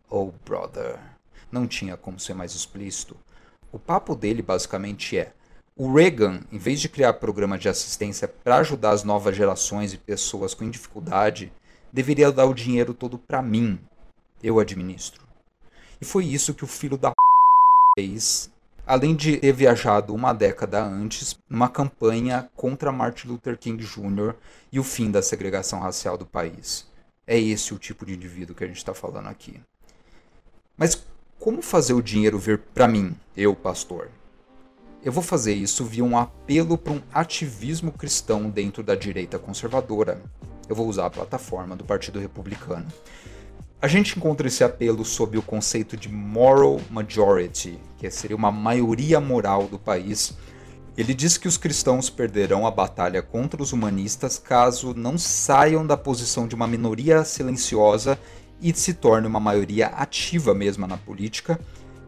Oh, 0.09 0.31
brother, 0.45 0.99
não 1.51 1.67
tinha 1.67 1.97
como 1.97 2.21
ser 2.21 2.35
mais 2.35 2.55
explícito. 2.55 3.17
O 3.73 3.79
papo 3.79 4.15
dele 4.15 4.41
basicamente 4.41 5.19
é: 5.19 5.33
o 5.79 5.93
Reagan, 5.93 6.41
em 6.51 6.57
vez 6.57 6.81
de 6.81 6.89
criar 6.89 7.13
programa 7.15 7.59
de 7.59 7.69
assistência 7.69 8.27
para 8.27 8.57
ajudar 8.57 8.93
as 8.93 9.05
novas 9.05 9.37
gerações 9.37 9.93
e 9.93 9.99
pessoas 9.99 10.55
com 10.55 10.71
dificuldade, 10.71 11.53
deveria 11.93 12.33
dar 12.33 12.47
o 12.47 12.55
dinheiro 12.55 12.95
todo 12.95 13.19
para 13.19 13.43
mim, 13.43 13.79
eu 14.43 14.59
administro. 14.59 15.23
E 16.01 16.05
foi 16.05 16.25
isso 16.25 16.55
que 16.55 16.65
o 16.65 16.67
filho 16.67 16.97
da 16.97 17.13
fez, 17.95 18.51
além 18.87 19.15
de 19.15 19.37
ter 19.37 19.53
viajado 19.53 20.15
uma 20.15 20.33
década 20.33 20.83
antes 20.83 21.39
numa 21.49 21.69
campanha 21.69 22.51
contra 22.57 22.91
Martin 22.91 23.29
Luther 23.29 23.59
King 23.59 23.85
Jr. 23.85 24.35
e 24.73 24.81
o 24.81 24.85
fim 24.85 25.11
da 25.11 25.21
segregação 25.21 25.79
racial 25.79 26.17
do 26.17 26.25
país. 26.25 26.87
É 27.27 27.39
esse 27.39 27.75
o 27.75 27.79
tipo 27.79 28.07
de 28.07 28.15
indivíduo 28.15 28.57
que 28.57 28.65
a 28.65 28.67
gente 28.67 28.79
está 28.79 28.95
falando 28.95 29.29
aqui. 29.29 29.61
Mas 30.75 31.07
como 31.39 31.61
fazer 31.61 31.93
o 31.93 32.03
dinheiro 32.03 32.39
vir 32.39 32.59
para 32.59 32.89
mim, 32.89 33.15
eu, 33.37 33.55
pastor? 33.55 34.11
Eu 35.03 35.13
vou 35.13 35.23
fazer 35.23 35.55
isso 35.55 35.85
via 35.85 36.05
um 36.05 36.19
apelo 36.19 36.77
para 36.77 36.93
um 36.93 37.01
ativismo 37.13 37.93
cristão 37.93 38.51
dentro 38.51 38.83
da 38.83 38.95
direita 38.95 39.39
conservadora. 39.39 40.21
Eu 40.69 40.75
vou 40.75 40.89
usar 40.89 41.07
a 41.07 41.11
plataforma 41.11 41.77
do 41.77 41.85
Partido 41.85 42.19
Republicano. 42.19 42.87
A 43.81 43.87
gente 43.87 44.17
encontra 44.17 44.49
esse 44.49 44.65
apelo 44.65 45.05
sob 45.05 45.39
o 45.39 45.43
conceito 45.43 45.97
de 45.97 46.09
moral 46.09 46.81
majority, 46.91 47.79
que 47.99 48.11
seria 48.11 48.37
uma 48.37 48.51
maioria 48.51 49.21
moral 49.21 49.69
do 49.69 49.79
país. 49.79 50.37
Ele 50.97 51.13
diz 51.13 51.37
que 51.37 51.47
os 51.47 51.59
cristãos 51.59 52.09
perderão 52.09 52.67
a 52.67 52.71
batalha 52.71 53.23
contra 53.23 53.63
os 53.63 53.73
humanistas 53.73 54.39
caso 54.39 54.95
não 54.95 55.19
saiam 55.19 55.87
da 55.87 55.97
posição 55.97 56.49
de 56.49 56.55
uma 56.55 56.67
minoria 56.67 57.23
silenciosa 57.23 58.19
e 58.61 58.73
se 58.75 58.95
torne 58.95 59.27
uma 59.27 59.39
maioria 59.39 59.89
ativa 59.89 60.55
mesmo 60.55 60.87
na 60.87 60.97
política, 60.97 61.61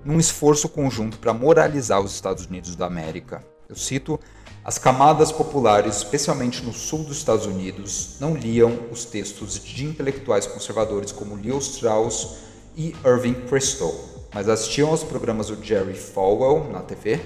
num 0.05 0.19
esforço 0.19 0.69
conjunto 0.69 1.19
para 1.19 1.33
moralizar 1.33 2.01
os 2.01 2.15
Estados 2.15 2.47
Unidos 2.47 2.77
da 2.77 2.87
América. 2.87 3.45
Eu 3.69 3.77
cito: 3.77 4.19
as 4.65 4.79
camadas 4.79 5.33
populares, 5.33 5.97
especialmente 5.97 6.63
no 6.63 6.73
sul 6.73 7.05
dos 7.05 7.19
Estados 7.19 7.47
Unidos, 7.47 8.17
não 8.21 8.35
liam 8.35 8.79
os 8.91 9.05
textos 9.05 9.63
de 9.63 9.85
intelectuais 9.85 10.47
conservadores 10.47 11.13
como 11.13 11.35
Leo 11.35 11.59
Strauss 11.59 12.39
e 12.77 12.95
Irving 13.05 13.35
Kristol, 13.49 13.95
mas 14.33 14.49
assistiam 14.49 14.91
aos 14.91 15.03
programas 15.03 15.49
do 15.49 15.63
Jerry 15.65 15.95
Falwell 15.95 16.71
na 16.71 16.81
TV 16.81 17.21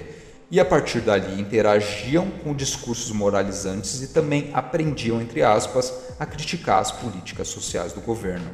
e 0.49 0.59
a 0.59 0.65
partir 0.65 1.01
dali 1.01 1.41
interagiam 1.41 2.29
com 2.43 2.53
discursos 2.53 3.11
moralizantes 3.11 4.01
e 4.01 4.07
também 4.09 4.51
aprendiam, 4.53 5.21
entre 5.21 5.41
aspas, 5.41 5.91
a 6.19 6.25
criticar 6.25 6.79
as 6.79 6.91
políticas 6.91 7.47
sociais 7.47 7.91
do 7.91 8.01
governo. 8.01 8.51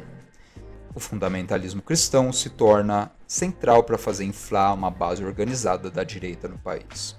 O 0.95 0.99
fundamentalismo 0.99 1.81
cristão 1.81 2.31
se 2.31 2.49
torna 2.49 3.11
central 3.29 3.83
para 3.83 3.95
fazer 3.95 4.25
inflar 4.25 4.73
uma 4.73 4.89
base 4.89 5.23
organizada 5.23 5.91
da 5.91 6.03
direita 6.03 6.47
no 6.47 6.57
país. 6.57 7.15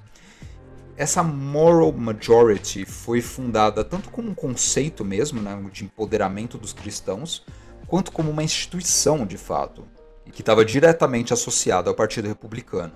Essa 0.96 1.22
moral 1.22 1.92
majority 1.92 2.84
foi 2.84 3.22
fundada 3.22 3.84
tanto 3.84 4.10
como 4.10 4.28
um 4.28 4.34
conceito 4.34 5.04
mesmo, 5.04 5.40
né, 5.40 5.56
de 5.72 5.84
empoderamento 5.84 6.58
dos 6.58 6.72
cristãos, 6.72 7.46
quanto 7.86 8.10
como 8.10 8.28
uma 8.28 8.42
instituição 8.42 9.24
de 9.24 9.38
fato, 9.38 9.86
e 10.26 10.32
que 10.32 10.42
estava 10.42 10.64
diretamente 10.64 11.32
associada 11.32 11.88
ao 11.88 11.94
Partido 11.94 12.26
Republicano. 12.26 12.92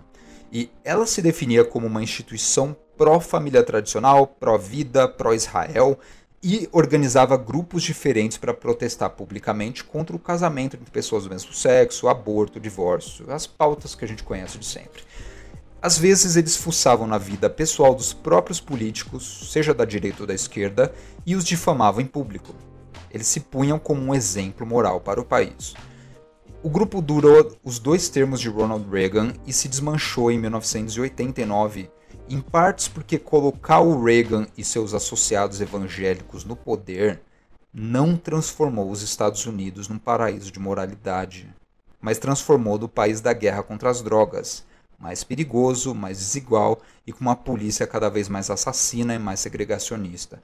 E 0.52 0.68
ela 0.84 1.06
se 1.06 1.22
definia 1.22 1.64
como 1.64 1.86
uma 1.86 2.02
instituição 2.02 2.76
pró-família 2.96 3.62
tradicional, 3.62 4.26
pró-vida, 4.26 5.08
pró-Israel 5.08 5.98
e 6.44 6.68
organizava 6.72 7.38
grupos 7.38 7.82
diferentes 7.82 8.36
para 8.36 8.52
protestar 8.52 9.08
publicamente 9.08 9.82
contra 9.82 10.14
o 10.14 10.18
casamento 10.18 10.76
entre 10.76 10.90
pessoas 10.90 11.24
do 11.24 11.30
mesmo 11.30 11.54
sexo, 11.54 12.06
aborto, 12.06 12.60
divórcio, 12.60 13.32
as 13.32 13.46
pautas 13.46 13.94
que 13.94 14.04
a 14.04 14.08
gente 14.08 14.22
conhece 14.22 14.58
de 14.58 14.66
sempre. 14.66 15.02
Às 15.80 15.96
vezes 15.96 16.36
eles 16.36 16.54
fuçavam 16.54 17.06
na 17.06 17.16
vida 17.16 17.48
pessoal 17.48 17.94
dos 17.94 18.12
próprios 18.12 18.60
políticos, 18.60 19.48
seja 19.50 19.72
da 19.72 19.86
direita 19.86 20.22
ou 20.22 20.26
da 20.26 20.34
esquerda, 20.34 20.92
e 21.24 21.34
os 21.34 21.46
difamavam 21.46 22.02
em 22.02 22.06
público. 22.06 22.54
Eles 23.10 23.26
se 23.26 23.40
punham 23.40 23.78
como 23.78 24.02
um 24.02 24.14
exemplo 24.14 24.66
moral 24.66 25.00
para 25.00 25.22
o 25.22 25.24
país. 25.24 25.72
O 26.62 26.68
grupo 26.68 27.00
durou 27.00 27.56
os 27.64 27.78
dois 27.78 28.10
termos 28.10 28.38
de 28.38 28.50
Ronald 28.50 28.86
Reagan 28.90 29.32
e 29.46 29.52
se 29.52 29.66
desmanchou 29.66 30.30
em 30.30 30.38
1989, 30.38 31.90
em 32.28 32.40
partes 32.40 32.88
porque 32.88 33.18
colocar 33.18 33.80
o 33.80 34.02
Reagan 34.02 34.46
e 34.56 34.64
seus 34.64 34.94
associados 34.94 35.60
evangélicos 35.60 36.44
no 36.44 36.56
poder 36.56 37.20
não 37.72 38.16
transformou 38.16 38.90
os 38.90 39.02
Estados 39.02 39.46
Unidos 39.46 39.88
num 39.88 39.98
paraíso 39.98 40.50
de 40.50 40.60
moralidade, 40.60 41.52
mas 42.00 42.18
transformou 42.18 42.78
do 42.78 42.88
país 42.88 43.20
da 43.20 43.32
guerra 43.32 43.62
contra 43.62 43.90
as 43.90 44.00
drogas, 44.00 44.64
mais 44.98 45.24
perigoso, 45.24 45.94
mais 45.94 46.18
desigual 46.18 46.80
e 47.06 47.12
com 47.12 47.20
uma 47.20 47.36
polícia 47.36 47.86
cada 47.86 48.08
vez 48.08 48.28
mais 48.28 48.48
assassina 48.48 49.14
e 49.14 49.18
mais 49.18 49.40
segregacionista. 49.40 50.42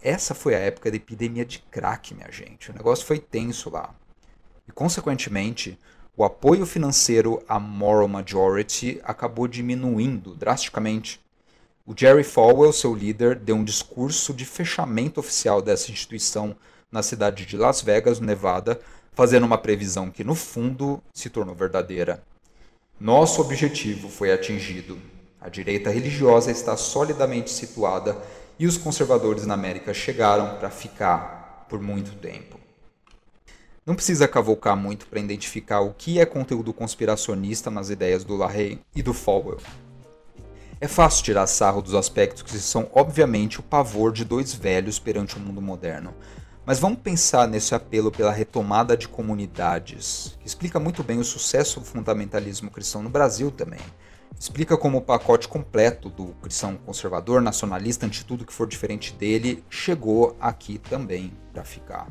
Essa 0.00 0.34
foi 0.34 0.54
a 0.54 0.58
época 0.58 0.90
da 0.90 0.96
epidemia 0.96 1.44
de 1.44 1.58
crack, 1.58 2.14
minha 2.14 2.30
gente. 2.30 2.70
O 2.70 2.74
negócio 2.74 3.06
foi 3.06 3.18
tenso 3.18 3.70
lá. 3.70 3.94
E, 4.68 4.72
consequentemente, 4.72 5.78
o 6.16 6.22
apoio 6.22 6.64
financeiro 6.64 7.42
à 7.48 7.58
Moral 7.58 8.06
Majority 8.06 9.00
acabou 9.02 9.48
diminuindo 9.48 10.34
drasticamente. 10.34 11.20
O 11.84 11.92
Jerry 11.96 12.22
Falwell, 12.22 12.72
seu 12.72 12.94
líder, 12.94 13.34
deu 13.36 13.56
um 13.56 13.64
discurso 13.64 14.32
de 14.32 14.44
fechamento 14.44 15.18
oficial 15.18 15.60
dessa 15.60 15.90
instituição 15.90 16.54
na 16.90 17.02
cidade 17.02 17.44
de 17.44 17.56
Las 17.56 17.82
Vegas, 17.82 18.20
Nevada, 18.20 18.80
fazendo 19.12 19.44
uma 19.44 19.58
previsão 19.58 20.08
que, 20.08 20.22
no 20.22 20.36
fundo, 20.36 21.02
se 21.12 21.28
tornou 21.28 21.54
verdadeira. 21.54 22.22
Nosso 22.98 23.40
objetivo 23.40 24.08
foi 24.08 24.32
atingido. 24.32 24.96
A 25.40 25.48
direita 25.48 25.90
religiosa 25.90 26.52
está 26.52 26.76
solidamente 26.76 27.50
situada 27.50 28.16
e 28.56 28.68
os 28.68 28.78
conservadores 28.78 29.44
na 29.44 29.54
América 29.54 29.92
chegaram 29.92 30.58
para 30.58 30.70
ficar 30.70 31.66
por 31.68 31.80
muito 31.82 32.14
tempo. 32.14 32.63
Não 33.86 33.94
precisa 33.94 34.26
cavocar 34.26 34.74
muito 34.74 35.06
para 35.06 35.20
identificar 35.20 35.80
o 35.80 35.92
que 35.92 36.18
é 36.18 36.24
conteúdo 36.24 36.72
conspiracionista 36.72 37.70
nas 37.70 37.90
ideias 37.90 38.24
do 38.24 38.34
LaRey 38.34 38.80
e 38.96 39.02
do 39.02 39.12
Falwell. 39.12 39.60
É 40.80 40.88
fácil 40.88 41.22
tirar 41.22 41.46
sarro 41.46 41.82
dos 41.82 41.94
aspectos 41.94 42.42
que 42.42 42.58
são 42.58 42.88
obviamente 42.94 43.60
o 43.60 43.62
pavor 43.62 44.10
de 44.10 44.24
dois 44.24 44.54
velhos 44.54 44.98
perante 44.98 45.36
o 45.36 45.40
mundo 45.40 45.60
moderno, 45.60 46.14
mas 46.64 46.78
vamos 46.78 47.00
pensar 47.00 47.46
nesse 47.46 47.74
apelo 47.74 48.10
pela 48.10 48.32
retomada 48.32 48.96
de 48.96 49.06
comunidades, 49.06 50.34
que 50.40 50.46
explica 50.46 50.80
muito 50.80 51.02
bem 51.02 51.18
o 51.18 51.24
sucesso 51.24 51.78
do 51.78 51.84
fundamentalismo 51.84 52.70
cristão 52.70 53.02
no 53.02 53.10
Brasil 53.10 53.50
também. 53.50 53.80
Explica 54.40 54.78
como 54.78 54.96
o 54.98 55.02
pacote 55.02 55.46
completo 55.46 56.08
do 56.08 56.28
cristão 56.40 56.78
conservador, 56.86 57.42
nacionalista, 57.42 58.06
ante 58.06 58.24
tudo 58.24 58.46
que 58.46 58.52
for 58.52 58.66
diferente 58.66 59.12
dele, 59.12 59.62
chegou 59.68 60.34
aqui 60.40 60.78
também 60.78 61.34
para 61.52 61.64
ficar. 61.64 62.08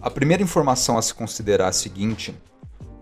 A 0.00 0.10
primeira 0.10 0.42
informação 0.42 0.98
a 0.98 1.02
se 1.02 1.14
considerar 1.14 1.66
é 1.66 1.68
a 1.68 1.72
seguinte: 1.72 2.34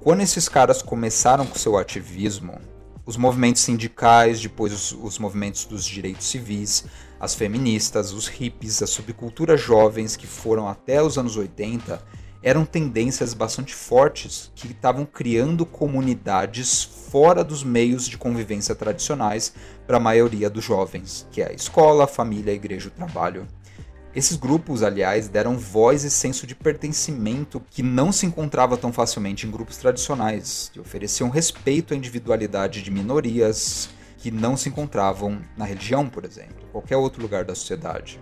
quando 0.01 0.21
esses 0.21 0.49
caras 0.49 0.81
começaram 0.81 1.45
com 1.45 1.59
seu 1.59 1.77
ativismo, 1.77 2.61
os 3.05 3.17
movimentos 3.17 3.63
sindicais, 3.63 4.41
depois 4.41 4.73
os, 4.73 4.93
os, 4.93 5.19
movimentos 5.19 5.65
dos 5.65 5.85
direitos 5.85 6.27
civis, 6.27 6.85
as 7.19 7.35
feministas, 7.35 8.13
os 8.13 8.29
hippies, 8.29 8.81
as 8.81 8.91
subculturas 8.91 9.61
jovens 9.61 10.17
que 10.17 10.27
foram 10.27 10.69
até 10.69 11.03
os 11.03 11.19
anos 11.19 11.37
80, 11.37 12.01
eram 12.43 12.65
tendências 12.65 13.35
bastante 13.35 13.75
fortes 13.75 14.53
que 14.55 14.69
estavam 14.69 15.05
criando 15.05 15.67
comunidades 15.67 16.85
fora 16.85 17.43
dos 17.43 17.65
meios 17.65 18.07
de 18.07 18.17
convivência 18.17 18.75
tradicionais 18.75 19.53
para 19.87 19.97
a 19.97 20.01
maioria 20.01 20.49
dos 20.49 20.63
jovens, 20.63 21.27
que 21.33 21.43
é 21.43 21.49
a 21.49 21.53
escola, 21.53 22.05
a 22.05 22.07
família, 22.07 22.53
a 22.53 22.57
igreja, 22.57 22.89
o 22.89 22.93
trabalho. 22.93 23.49
Esses 24.15 24.37
grupos, 24.37 24.85
aliás, 24.85 25.27
deram 25.27 25.59
voz 25.59 26.05
e 26.05 26.11
senso 26.11 26.47
de 26.47 26.55
pertencimento 26.55 27.61
que 27.69 27.83
não 27.83 28.13
se 28.13 28.25
encontrava 28.25 28.77
tão 28.77 28.93
facilmente 28.93 29.45
em 29.45 29.51
grupos 29.51 29.77
tradicionais, 29.77 30.71
e 30.73 30.79
ofereciam 30.79 31.29
respeito 31.29 31.93
à 31.93 31.97
individualidade 31.97 32.81
de 32.81 32.93
minorias 32.93 33.89
que 34.19 34.31
não 34.31 34.57
se 34.57 34.69
encontravam 34.69 35.43
na 35.57 35.65
religião, 35.65 36.09
por 36.09 36.25
exemplo, 36.25 36.65
qualquer 36.71 36.97
outro 36.97 37.21
lugar 37.21 37.45
da 37.45 37.57
sociedade. 37.57 38.21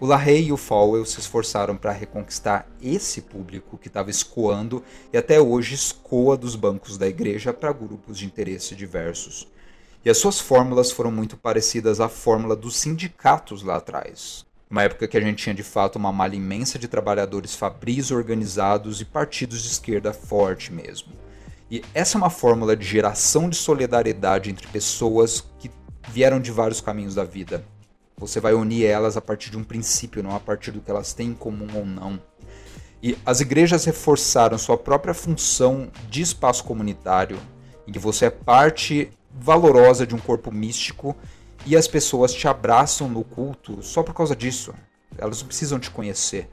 O 0.00 0.06
LaRey 0.06 0.46
e 0.46 0.52
o 0.52 0.56
Falwell 0.56 1.04
se 1.04 1.20
esforçaram 1.20 1.76
para 1.76 1.92
reconquistar 1.92 2.66
esse 2.80 3.20
público 3.20 3.76
que 3.76 3.88
estava 3.88 4.08
escoando 4.08 4.82
e 5.12 5.18
até 5.18 5.38
hoje 5.38 5.74
escoa 5.74 6.38
dos 6.38 6.56
bancos 6.56 6.96
da 6.96 7.06
igreja 7.06 7.52
para 7.52 7.72
grupos 7.72 8.16
de 8.16 8.24
interesse 8.24 8.74
diversos. 8.74 9.46
E 10.04 10.08
as 10.08 10.16
suas 10.16 10.40
fórmulas 10.40 10.90
foram 10.90 11.10
muito 11.10 11.36
parecidas 11.36 12.00
à 12.00 12.08
fórmula 12.08 12.56
dos 12.56 12.76
sindicatos 12.76 13.62
lá 13.62 13.76
atrás, 13.76 14.46
uma 14.70 14.82
época 14.82 15.08
que 15.08 15.16
a 15.16 15.20
gente 15.20 15.42
tinha 15.42 15.54
de 15.54 15.62
fato 15.62 15.96
uma 15.96 16.12
malha 16.12 16.36
imensa 16.36 16.78
de 16.78 16.88
trabalhadores 16.88 17.54
fabris 17.54 18.10
organizados 18.10 19.00
e 19.00 19.04
partidos 19.04 19.62
de 19.62 19.68
esquerda 19.68 20.12
forte 20.12 20.72
mesmo. 20.72 21.12
E 21.70 21.82
essa 21.94 22.16
é 22.16 22.18
uma 22.18 22.30
fórmula 22.30 22.76
de 22.76 22.84
geração 22.84 23.48
de 23.48 23.56
solidariedade 23.56 24.50
entre 24.50 24.66
pessoas 24.68 25.44
que 25.58 25.70
vieram 26.10 26.40
de 26.40 26.50
vários 26.50 26.80
caminhos 26.80 27.14
da 27.14 27.24
vida. 27.24 27.64
Você 28.16 28.40
vai 28.40 28.52
unir 28.52 28.84
elas 28.84 29.16
a 29.16 29.20
partir 29.20 29.50
de 29.50 29.56
um 29.56 29.64
princípio, 29.64 30.22
não 30.22 30.34
a 30.34 30.40
partir 30.40 30.70
do 30.72 30.80
que 30.80 30.90
elas 30.90 31.12
têm 31.12 31.28
em 31.28 31.34
comum 31.34 31.68
ou 31.74 31.86
não. 31.86 32.20
E 33.02 33.16
as 33.24 33.40
igrejas 33.40 33.84
reforçaram 33.84 34.58
sua 34.58 34.76
própria 34.76 35.14
função 35.14 35.90
de 36.10 36.20
espaço 36.20 36.64
comunitário, 36.64 37.38
em 37.86 37.92
que 37.92 37.98
você 37.98 38.26
é 38.26 38.30
parte 38.30 39.10
valorosa 39.30 40.06
de 40.06 40.14
um 40.14 40.18
corpo 40.18 40.50
místico 40.50 41.16
e 41.68 41.76
as 41.76 41.86
pessoas 41.86 42.32
te 42.32 42.48
abraçam 42.48 43.10
no 43.10 43.22
culto 43.22 43.82
só 43.82 44.02
por 44.02 44.14
causa 44.14 44.34
disso. 44.34 44.72
Elas 45.18 45.42
precisam 45.42 45.78
te 45.78 45.90
conhecer. 45.90 46.48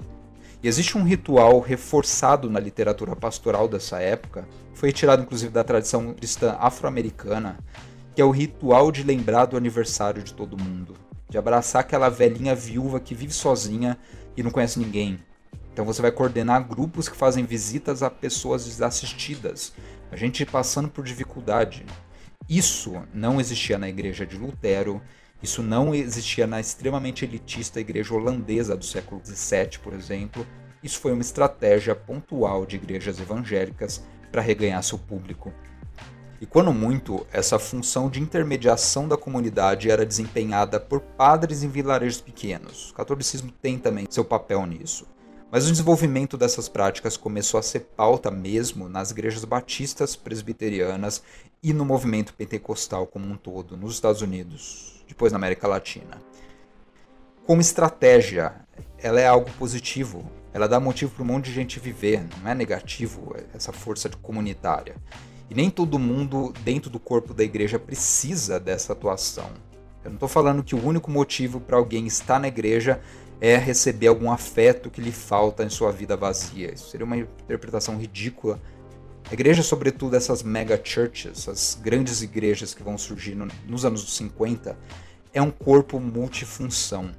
E 0.62 0.68
existe 0.68 0.98
um 0.98 1.06
ritual 1.06 1.62
reforçado 1.62 2.50
na 2.50 2.60
literatura 2.60 3.16
pastoral 3.16 3.66
dessa 3.66 4.02
época, 4.02 4.46
foi 4.74 4.90
retirado 4.90 5.24
inclusive 5.24 5.54
da 5.54 5.64
tradição 5.64 6.14
cristã 6.14 6.58
afro-americana, 6.60 7.58
que 8.14 8.22
é 8.22 8.26
o 8.26 8.32
ritual 8.32 8.92
de 8.92 9.04
lembrar 9.04 9.46
do 9.46 9.56
aniversário 9.56 10.22
de 10.22 10.34
todo 10.34 10.62
mundo, 10.62 10.96
de 11.30 11.38
abraçar 11.38 11.80
aquela 11.80 12.10
velhinha 12.10 12.54
viúva 12.54 13.00
que 13.00 13.16
vive 13.16 13.32
sozinha 13.32 13.98
e 14.36 14.44
não 14.44 14.52
conhece 14.52 14.80
ninguém. 14.80 15.18
Então 15.72 15.86
você 15.86 16.02
vai 16.02 16.12
coordenar 16.12 16.68
grupos 16.68 17.08
que 17.08 17.16
fazem 17.16 17.46
visitas 17.46 18.04
a 18.04 18.10
pessoas 18.10 18.66
desassistidas, 18.66 19.72
a 20.12 20.18
gente 20.18 20.46
passando 20.46 20.90
por 20.90 21.06
dificuldade, 21.06 21.86
isso 22.48 22.94
não 23.14 23.40
existia 23.40 23.78
na 23.78 23.90
igreja 23.90 24.26
de 24.26 24.38
Lutero, 24.38 25.02
isso 25.42 25.62
não 25.62 25.94
existia 25.94 26.48
na 26.48 26.60
extremamente 26.60 27.26
elitista 27.26 27.80
igreja 27.80 28.14
holandesa 28.14 28.76
do 28.76 28.86
século 28.86 29.22
XVII, 29.24 29.80
por 29.84 29.94
exemplo. 29.94 30.46
Isso 30.82 31.00
foi 31.00 31.12
uma 31.12 31.22
estratégia 31.22 31.96
pontual 31.96 32.66
de 32.66 32.76
igrejas 32.76 33.20
evangélicas 33.20 34.04
para 34.32 34.42
reganhar 34.42 34.84
seu 34.84 34.98
público. 34.98 35.52
E 36.40 36.46
quando 36.46 36.74
muito, 36.74 37.26
essa 37.32 37.58
função 37.58 38.10
de 38.10 38.22
intermediação 38.22 39.08
da 39.08 39.18
comunidade 39.18 39.90
era 39.90 40.06
desempenhada 40.06 40.80
por 40.80 41.00
padres 41.00 41.64
em 41.64 41.70
vilarejos 41.70 42.22
pequenos. 42.22 42.92
O 42.92 42.94
catolicismo 42.94 43.52
tem 43.52 43.80
também 43.80 44.06
seu 44.10 44.26
papel 44.26 44.66
nisso. 44.66 45.08
Mas 45.56 45.68
o 45.68 45.72
desenvolvimento 45.72 46.36
dessas 46.36 46.68
práticas 46.68 47.16
começou 47.16 47.58
a 47.58 47.64
ser 47.64 47.80
pauta 47.96 48.30
mesmo 48.30 48.90
nas 48.90 49.12
igrejas 49.12 49.46
batistas 49.46 50.14
presbiterianas 50.14 51.24
e 51.64 51.72
no 51.72 51.86
movimento 51.86 52.34
pentecostal 52.34 53.08
como 53.08 53.26
um 53.26 53.38
todo, 53.38 53.78
nos 53.78 53.94
Estados 53.94 54.22
Unidos, 54.22 55.02
depois 55.08 55.32
na 55.32 55.38
América 55.38 55.66
Latina. 55.66 56.22
Como 57.46 57.62
estratégia, 57.62 58.54
ela 58.98 59.22
é 59.22 59.26
algo 59.26 59.50
positivo. 59.52 60.30
Ela 60.54 60.68
dá 60.68 60.78
motivo 60.78 61.14
para 61.14 61.24
um 61.24 61.28
monte 61.28 61.46
de 61.46 61.54
gente 61.54 61.80
viver, 61.80 62.28
não 62.42 62.52
é 62.52 62.54
negativo 62.54 63.34
essa 63.54 63.72
força 63.72 64.10
comunitária. 64.22 64.98
E 65.50 65.56
nem 65.56 65.70
todo 65.70 65.98
mundo 65.98 66.54
dentro 66.66 66.90
do 66.90 67.00
corpo 67.00 67.34
da 67.34 67.46
igreja 67.46 67.80
precisa 67.80 68.60
dessa 68.60 68.92
atuação. 68.92 69.50
Eu 70.04 70.10
não 70.10 70.18
estou 70.18 70.28
falando 70.28 70.64
que 70.64 70.76
o 70.76 70.86
único 70.86 71.10
motivo 71.10 71.62
para 71.62 71.78
alguém 71.78 72.06
estar 72.06 72.40
na 72.42 72.50
igreja 72.50 73.00
é 73.42 73.58
receber 73.58 74.08
algum 74.08 74.32
afeto 74.32 74.90
que 74.90 75.02
lhe 75.02 75.12
falta 75.12 75.64
em 75.64 75.70
sua 75.70 75.92
vida 75.92 76.16
vazia. 76.16 76.74
Isso 76.74 76.90
seria 76.90 77.06
uma 77.06 77.18
interpretação 77.18 77.98
ridícula. 77.98 78.60
A 79.30 79.34
igreja, 79.34 79.64
sobretudo 79.64 80.16
essas 80.16 80.44
mega 80.44 80.80
churches, 80.82 81.48
as 81.50 81.78
grandes 81.82 82.22
igrejas 82.22 82.74
que 82.74 82.84
vão 82.84 82.98
surgir 82.98 83.36
nos 83.68 83.86
anos 83.86 84.16
50, 84.16 84.78
é 85.34 85.42
um 85.42 85.52
corpo 85.52 86.00
multifunção. 86.00 87.12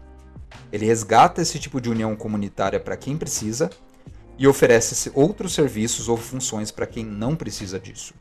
Ele 0.72 0.86
resgata 0.86 1.42
esse 1.42 1.58
tipo 1.58 1.80
de 1.80 1.90
união 1.90 2.14
comunitária 2.16 2.80
para 2.80 2.96
quem 2.96 3.16
precisa, 3.16 3.70
e 4.38 4.46
oferece 4.46 5.10
outros 5.14 5.54
serviços 5.54 6.08
ou 6.08 6.16
funções 6.16 6.70
para 6.70 6.86
quem 6.86 7.04
não 7.04 7.34
precisa 7.34 7.78
disso. 7.78 8.14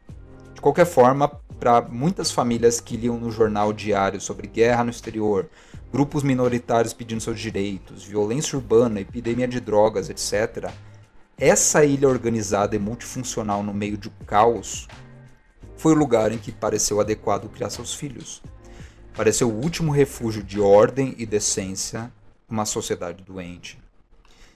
De 0.53 0.61
qualquer 0.61 0.85
forma, 0.85 1.27
para 1.59 1.81
muitas 1.81 2.31
famílias 2.31 2.79
que 2.79 2.95
liam 2.95 3.19
no 3.19 3.31
jornal 3.31 3.73
diário 3.73 4.19
sobre 4.21 4.47
guerra 4.47 4.83
no 4.83 4.89
exterior, 4.89 5.49
grupos 5.91 6.23
minoritários 6.23 6.93
pedindo 6.93 7.21
seus 7.21 7.39
direitos, 7.39 8.03
violência 8.03 8.57
urbana, 8.57 8.99
epidemia 8.99 9.47
de 9.47 9.59
drogas, 9.59 10.09
etc., 10.09 10.71
essa 11.37 11.83
ilha 11.83 12.07
organizada 12.07 12.75
e 12.75 12.79
multifuncional 12.79 13.61
no 13.61 13.73
meio 13.73 13.97
de 13.97 14.07
um 14.07 14.25
caos 14.25 14.87
foi 15.75 15.93
o 15.93 15.97
lugar 15.97 16.31
em 16.31 16.37
que 16.37 16.51
pareceu 16.51 17.01
adequado 17.01 17.49
criar 17.49 17.69
seus 17.69 17.93
filhos. 17.93 18.41
Pareceu 19.13 19.49
o 19.49 19.61
último 19.61 19.91
refúgio 19.91 20.41
de 20.41 20.59
ordem 20.59 21.13
e 21.17 21.25
decência 21.25 22.11
numa 22.49 22.65
sociedade 22.65 23.23
doente. 23.23 23.77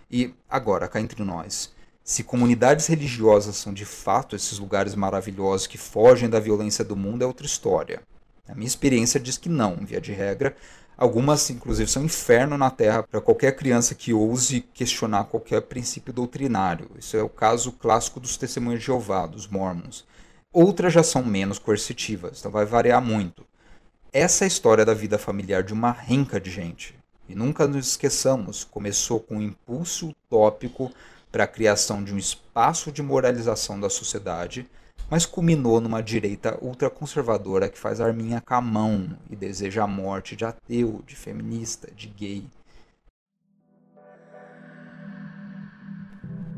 E 0.09 0.33
agora, 0.49 0.87
cá 0.87 0.99
entre 0.99 1.23
nós, 1.23 1.73
se 2.03 2.23
comunidades 2.23 2.87
religiosas 2.87 3.57
são 3.57 3.73
de 3.73 3.85
fato 3.85 4.35
esses 4.35 4.57
lugares 4.57 4.95
maravilhosos 4.95 5.67
que 5.67 5.77
fogem 5.77 6.29
da 6.29 6.39
violência 6.39 6.83
do 6.83 6.95
mundo, 6.95 7.23
é 7.23 7.27
outra 7.27 7.45
história. 7.45 8.01
A 8.47 8.55
minha 8.55 8.67
experiência 8.67 9.19
diz 9.19 9.37
que 9.37 9.47
não, 9.47 9.75
via 9.75 10.01
de 10.01 10.11
regra. 10.11 10.55
Algumas, 10.99 11.49
inclusive, 11.49 11.89
são 11.89 12.03
inferno 12.03 12.57
na 12.57 12.69
Terra 12.69 13.03
para 13.03 13.21
qualquer 13.21 13.55
criança 13.55 13.95
que 13.95 14.13
ouse 14.13 14.59
questionar 14.73 15.23
qualquer 15.23 15.61
princípio 15.61 16.11
doutrinário. 16.11 16.91
Isso 16.99 17.15
é 17.15 17.23
o 17.23 17.29
caso 17.29 17.71
clássico 17.71 18.19
dos 18.19 18.35
testemunhos 18.35 18.81
de 18.81 18.87
Jeová, 18.87 19.25
dos 19.25 19.47
Mormons. 19.47 20.05
Outras 20.51 20.91
já 20.91 21.01
são 21.01 21.23
menos 21.23 21.57
coercitivas, 21.57 22.39
então 22.39 22.51
vai 22.51 22.65
variar 22.65 23.01
muito. 23.01 23.45
Essa 24.11 24.43
é 24.43 24.45
a 24.45 24.49
história 24.49 24.83
da 24.83 24.93
vida 24.93 25.17
familiar 25.17 25.63
de 25.63 25.71
uma 25.71 25.91
renca 25.91 26.37
de 26.37 26.51
gente. 26.51 26.93
E 27.29 27.33
nunca 27.33 27.65
nos 27.65 27.87
esqueçamos, 27.87 28.65
começou 28.65 29.21
com 29.21 29.37
um 29.37 29.41
impulso 29.41 30.09
utópico 30.09 30.91
para 31.31 31.45
a 31.45 31.47
criação 31.47 32.03
de 32.03 32.13
um 32.13 32.17
espaço 32.17 32.91
de 32.91 33.01
moralização 33.01 33.79
da 33.79 33.89
sociedade, 33.89 34.69
mas 35.09 35.25
culminou 35.25 35.81
numa 35.81 36.01
direita 36.01 36.57
ultraconservadora 36.61 37.67
que 37.67 37.79
faz 37.79 37.99
arminha 37.99 38.41
com 38.41 38.53
a 38.53 38.61
mão 38.61 39.17
e 39.29 39.35
deseja 39.35 39.83
a 39.83 39.87
morte 39.87 40.35
de 40.35 40.45
ateu, 40.45 41.01
de 41.05 41.15
feminista, 41.15 41.89
de 41.95 42.07
gay. 42.07 42.43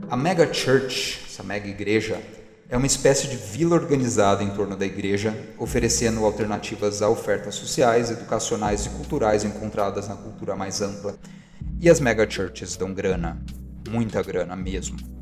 A 0.10 0.18
mega 0.18 0.54
church, 0.54 1.24
essa 1.26 1.42
mega 1.42 1.70
igreja, 1.70 2.22
é 2.68 2.76
uma 2.76 2.86
espécie 2.88 3.28
de 3.28 3.38
vila 3.38 3.76
organizada 3.76 4.44
em 4.44 4.50
torno 4.50 4.76
da 4.76 4.86
igreja, 4.86 5.34
oferecendo 5.58 6.26
alternativas 6.26 7.02
a 7.02 7.10
ofertas 7.10 7.56
sociais, 7.56 8.12
educacionais 8.12 8.86
e 8.86 8.90
culturais 8.90 9.46
encontradas 9.46 10.10
na 10.10 10.16
cultura 10.16 10.56
mais 10.56 10.82
ampla. 10.82 11.16
E 11.80 11.90
as 11.90 12.02
mega 12.02 12.30
churches 12.30 12.76
dão 12.76 12.94
grana, 12.94 13.42
muita 13.90 14.22
grana 14.22 14.56
mesmo. 14.56 15.21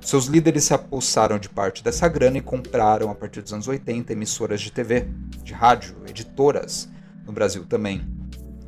Seus 0.00 0.26
líderes 0.26 0.64
se 0.64 0.74
apossaram 0.74 1.38
de 1.38 1.48
parte 1.48 1.84
dessa 1.84 2.08
grana 2.08 2.38
e 2.38 2.40
compraram, 2.40 3.10
a 3.10 3.14
partir 3.14 3.42
dos 3.42 3.52
anos 3.52 3.68
80, 3.68 4.12
emissoras 4.12 4.60
de 4.60 4.72
TV, 4.72 5.06
de 5.42 5.52
rádio, 5.52 5.94
editoras, 6.08 6.88
no 7.24 7.32
Brasil 7.32 7.64
também. 7.66 8.02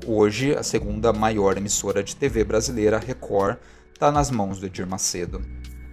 Hoje, 0.07 0.55
a 0.55 0.63
segunda 0.63 1.13
maior 1.13 1.57
emissora 1.57 2.03
de 2.03 2.15
TV 2.15 2.45
brasileira, 2.45 2.99
Record, 2.99 3.57
está 3.95 4.13
nas 4.13 4.31
mãos 4.31 4.61
do 4.61 4.67
Edir 4.67 4.87
Macedo. 4.87 5.43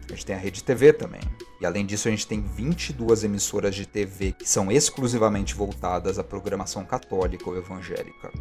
A 0.08 0.12
gente 0.14 0.26
tem 0.26 0.36
a 0.36 0.40
Rede 0.40 0.64
TV 0.64 0.92
também. 0.92 1.22
E 1.62 1.66
além 1.66 1.86
disso, 1.86 2.08
a 2.08 2.12
gente 2.12 2.28
tem 2.28 2.42
22 2.42 3.24
emissoras 3.24 3.76
de 3.76 3.86
TV 3.86 4.32
que 4.34 4.50
são 4.50 4.72
exclusivamente 4.72 5.56
voltadas 5.56 6.20
à 6.20 6.24
programação 6.24 6.84
católica 6.84 7.50
ou 7.50 7.58
evangélica. 7.58 8.32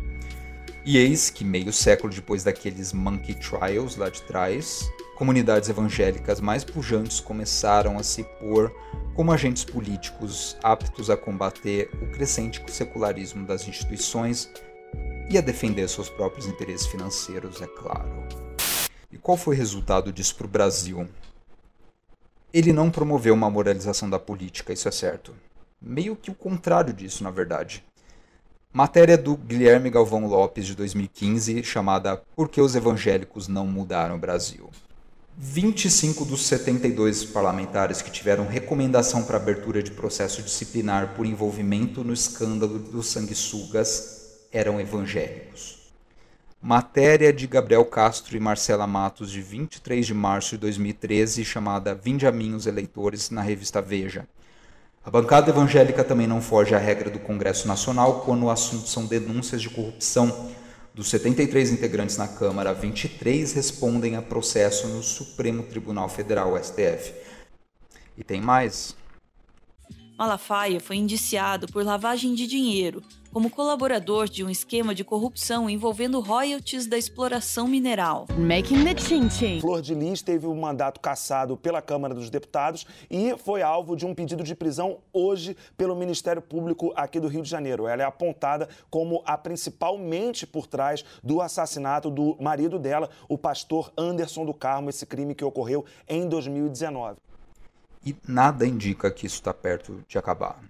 E 0.84 0.96
eis 0.96 1.28
que, 1.30 1.44
meio 1.44 1.72
século 1.72 2.12
depois 2.12 2.42
daqueles 2.42 2.92
Monkey 2.92 3.34
Trials 3.34 3.96
lá 3.96 4.08
de 4.08 4.22
trás, 4.22 4.88
comunidades 5.18 5.68
evangélicas 5.68 6.40
mais 6.40 6.62
pujantes 6.62 7.18
começaram 7.18 7.98
a 7.98 8.04
se 8.04 8.22
pôr 8.22 8.72
como 9.16 9.32
agentes 9.32 9.64
políticos 9.64 10.56
aptos 10.62 11.10
a 11.10 11.16
combater 11.16 11.90
o 12.00 12.12
crescente 12.12 12.62
secularismo 12.70 13.44
das 13.44 13.66
instituições 13.66 14.48
e 15.28 15.36
a 15.36 15.40
defender 15.40 15.88
seus 15.88 16.08
próprios 16.08 16.46
interesses 16.46 16.86
financeiros, 16.86 17.60
é 17.60 17.66
claro. 17.66 18.08
E 19.10 19.18
qual 19.18 19.36
foi 19.36 19.56
o 19.56 19.58
resultado 19.58 20.12
disso 20.12 20.36
para 20.36 20.46
o 20.46 20.50
Brasil? 20.50 21.08
Ele 22.52 22.72
não 22.72 22.88
promoveu 22.88 23.34
uma 23.34 23.50
moralização 23.50 24.08
da 24.08 24.20
política, 24.20 24.72
isso 24.72 24.86
é 24.86 24.92
certo. 24.92 25.34
Meio 25.82 26.14
que 26.14 26.30
o 26.30 26.34
contrário 26.34 26.92
disso, 26.92 27.24
na 27.24 27.32
verdade. 27.32 27.84
Matéria 28.72 29.18
do 29.18 29.36
Guilherme 29.36 29.90
Galvão 29.90 30.28
Lopes 30.28 30.64
de 30.64 30.76
2015, 30.76 31.64
chamada 31.64 32.22
Por 32.36 32.48
que 32.48 32.60
os 32.60 32.76
evangélicos 32.76 33.48
não 33.48 33.66
mudaram 33.66 34.14
o 34.14 34.18
Brasil? 34.18 34.70
25 35.40 36.24
dos 36.24 36.44
72 36.48 37.24
parlamentares 37.26 38.02
que 38.02 38.10
tiveram 38.10 38.44
recomendação 38.44 39.22
para 39.22 39.36
abertura 39.36 39.80
de 39.80 39.92
processo 39.92 40.42
disciplinar 40.42 41.14
por 41.14 41.24
envolvimento 41.24 42.02
no 42.02 42.12
escândalo 42.12 42.76
dos 42.76 43.06
sanguessugas 43.06 44.48
eram 44.50 44.80
evangélicos. 44.80 45.92
Matéria 46.60 47.32
de 47.32 47.46
Gabriel 47.46 47.84
Castro 47.84 48.36
e 48.36 48.40
Marcela 48.40 48.84
Matos, 48.84 49.30
de 49.30 49.40
23 49.40 50.04
de 50.04 50.12
março 50.12 50.56
de 50.56 50.58
2013, 50.58 51.44
chamada 51.44 51.94
Vinde 51.94 52.26
a 52.26 52.32
mim 52.32 52.54
os 52.54 52.66
eleitores, 52.66 53.30
na 53.30 53.40
revista 53.40 53.80
Veja. 53.80 54.26
A 55.04 55.10
bancada 55.10 55.50
evangélica 55.50 56.02
também 56.02 56.26
não 56.26 56.42
foge 56.42 56.74
à 56.74 56.78
regra 56.78 57.08
do 57.08 57.20
Congresso 57.20 57.68
Nacional 57.68 58.22
quando 58.22 58.46
o 58.46 58.50
assunto 58.50 58.88
são 58.88 59.06
denúncias 59.06 59.62
de 59.62 59.70
corrupção. 59.70 60.50
Dos 60.98 61.10
73 61.10 61.70
integrantes 61.70 62.16
na 62.16 62.26
Câmara, 62.26 62.74
23 62.74 63.52
respondem 63.52 64.16
a 64.16 64.20
processo 64.20 64.88
no 64.88 65.00
Supremo 65.00 65.62
Tribunal 65.62 66.08
Federal, 66.08 66.60
STF. 66.60 67.14
E 68.16 68.24
tem 68.24 68.40
mais. 68.40 68.96
Malafaia 70.18 70.80
foi 70.80 70.96
indiciado 70.96 71.68
por 71.68 71.84
lavagem 71.84 72.34
de 72.34 72.48
dinheiro 72.48 73.00
como 73.38 73.50
colaborador 73.50 74.28
de 74.28 74.42
um 74.42 74.50
esquema 74.50 74.92
de 74.92 75.04
corrupção 75.04 75.70
envolvendo 75.70 76.18
royalties 76.18 76.88
da 76.88 76.98
exploração 76.98 77.68
mineral. 77.68 78.26
Making 78.36 78.84
the 78.84 79.00
chin 79.00 79.30
chin. 79.30 79.60
Flor 79.60 79.80
de 79.80 79.94
Lis 79.94 80.22
teve 80.22 80.44
o 80.44 80.50
um 80.50 80.60
mandato 80.60 80.98
cassado 80.98 81.56
pela 81.56 81.80
Câmara 81.80 82.16
dos 82.16 82.30
Deputados 82.30 82.84
e 83.08 83.36
foi 83.38 83.62
alvo 83.62 83.94
de 83.94 84.04
um 84.04 84.12
pedido 84.12 84.42
de 84.42 84.56
prisão 84.56 84.98
hoje 85.12 85.56
pelo 85.76 85.94
Ministério 85.94 86.42
Público 86.42 86.92
aqui 86.96 87.20
do 87.20 87.28
Rio 87.28 87.40
de 87.40 87.48
Janeiro. 87.48 87.86
Ela 87.86 88.02
é 88.02 88.04
apontada 88.04 88.68
como 88.90 89.22
a 89.24 89.38
principal 89.38 89.96
mente 89.96 90.44
por 90.44 90.66
trás 90.66 91.04
do 91.22 91.40
assassinato 91.40 92.10
do 92.10 92.36
marido 92.40 92.76
dela, 92.76 93.08
o 93.28 93.38
pastor 93.38 93.92
Anderson 93.96 94.44
do 94.44 94.52
Carmo, 94.52 94.90
esse 94.90 95.06
crime 95.06 95.32
que 95.32 95.44
ocorreu 95.44 95.84
em 96.08 96.28
2019. 96.28 97.18
E 98.04 98.16
nada 98.26 98.66
indica 98.66 99.08
que 99.12 99.26
isso 99.26 99.36
está 99.36 99.54
perto 99.54 100.02
de 100.08 100.18
acabar. 100.18 100.60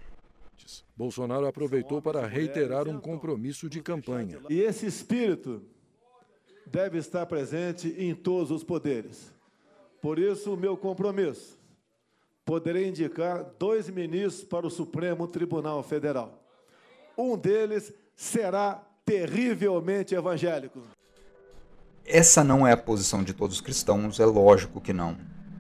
Bolsonaro 0.97 1.47
aproveitou 1.47 2.03
para 2.03 2.27
reiterar 2.27 2.89
um 2.89 3.01
compromisso 3.01 3.69
de 3.69 3.81
campanha. 3.81 4.41
E 4.51 4.61
esse 4.61 4.87
espírito 4.87 5.63
deve 6.67 6.99
estar 6.99 7.25
presente 7.27 7.95
em 7.99 8.15
todos 8.15 8.51
os 8.51 8.63
poderes. 8.63 9.33
Por 10.01 10.19
isso, 10.19 10.55
o 10.55 10.57
meu 10.57 10.77
compromisso. 10.77 11.59
Poderei 12.45 12.89
indicar 12.89 13.45
dois 13.59 13.89
ministros 13.89 14.45
para 14.45 14.67
o 14.67 14.71
Supremo 14.71 15.27
Tribunal 15.27 15.83
Federal. 15.83 16.43
Um 17.17 17.37
deles 17.37 17.93
será 18.17 18.83
terrivelmente 19.05 20.15
evangélico. 20.15 20.83
Essa 22.05 22.43
não 22.43 22.67
é 22.67 22.73
a 22.73 22.77
posição 22.77 23.23
de 23.23 23.35
todos 23.35 23.57
os 23.57 23.61
cristãos, 23.61 24.19
é 24.19 24.25
lógico 24.25 24.81
que 24.81 24.93
não. 24.93 25.17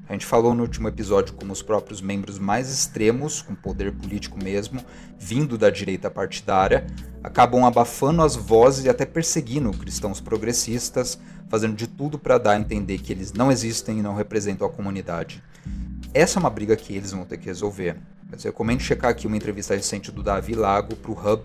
A 0.08 0.14
gente 0.14 0.24
falou 0.24 0.54
no 0.54 0.62
último 0.62 0.88
episódio 0.88 1.34
como 1.34 1.52
os 1.52 1.60
próprios 1.60 2.00
membros 2.00 2.38
mais 2.38 2.70
extremos, 2.70 3.42
com 3.42 3.54
poder 3.54 3.92
político 3.92 4.42
mesmo, 4.42 4.82
vindo 5.18 5.58
da 5.58 5.68
direita 5.68 6.10
partidária, 6.10 6.86
acabam 7.22 7.66
abafando 7.66 8.22
as 8.22 8.34
vozes 8.34 8.86
e 8.86 8.88
até 8.88 9.04
perseguindo 9.04 9.70
cristãos 9.70 10.18
progressistas, 10.18 11.18
fazendo 11.50 11.76
de 11.76 11.86
tudo 11.86 12.18
para 12.18 12.38
dar 12.38 12.52
a 12.52 12.58
entender 12.58 12.98
que 12.98 13.12
eles 13.12 13.34
não 13.34 13.52
existem 13.52 13.98
e 13.98 14.02
não 14.02 14.14
representam 14.14 14.66
a 14.66 14.70
comunidade. 14.70 15.42
Essa 16.14 16.38
é 16.38 16.40
uma 16.40 16.48
briga 16.48 16.74
que 16.74 16.96
eles 16.96 17.12
vão 17.12 17.26
ter 17.26 17.36
que 17.36 17.44
resolver. 17.44 17.98
Mas 18.30 18.44
recomendo 18.44 18.80
checar 18.80 19.10
aqui 19.10 19.26
uma 19.26 19.36
entrevista 19.36 19.74
recente 19.74 20.10
do 20.10 20.22
Davi 20.22 20.54
Lago 20.54 20.96
para 20.96 21.10
o 21.10 21.14
Hub. 21.14 21.44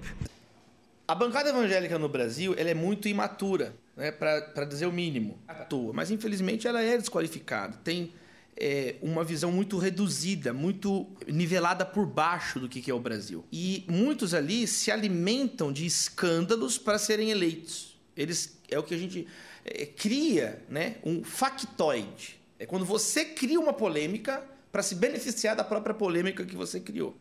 A 1.06 1.14
bancada 1.14 1.50
evangélica 1.50 2.00
no 2.00 2.08
Brasil 2.08 2.56
ela 2.58 2.70
é 2.70 2.74
muito 2.74 3.10
imatura, 3.10 3.76
né, 3.96 4.10
para 4.10 4.64
dizer 4.64 4.86
o 4.86 4.92
mínimo, 4.92 5.38
à 5.46 5.54
toa. 5.54 5.92
Mas 5.92 6.12
infelizmente 6.12 6.66
ela 6.66 6.82
é 6.82 6.98
desqualificada. 6.98 7.78
Tem 7.84 8.14
é, 8.56 8.96
uma 9.02 9.24
visão 9.24 9.52
muito 9.52 9.78
reduzida, 9.78 10.54
muito 10.54 11.08
nivelada 11.28 11.86
por 11.86 12.06
baixo 12.06 12.60
do 12.60 12.70
que 12.70 12.90
é 12.90 12.94
o 12.94 13.00
Brasil. 13.00 13.44
E 13.52 13.86
muitos 13.90 14.34
ali 14.34 14.68
se 14.68 14.92
alimentam 14.92 15.72
de 15.72 15.86
escândalos 15.86 16.78
para 16.78 16.98
serem 16.98 17.30
eleitos. 17.30 17.98
Eles 18.16 18.60
é 18.70 18.78
o 18.78 18.84
que 18.84 18.94
a 18.94 18.98
gente 18.98 19.28
é, 19.66 19.86
cria, 19.86 20.62
né, 20.70 20.96
um 21.04 21.24
factoide. 21.24 22.40
É 22.60 22.66
quando 22.66 22.86
você 22.86 23.26
cria 23.26 23.60
uma 23.60 23.74
polêmica 23.74 24.44
para 24.72 24.84
se 24.84 24.96
beneficiar 24.96 25.56
da 25.56 25.64
própria 25.64 25.94
polêmica 25.94 26.46
que 26.46 26.56
você 26.56 26.80
criou. 26.80 27.18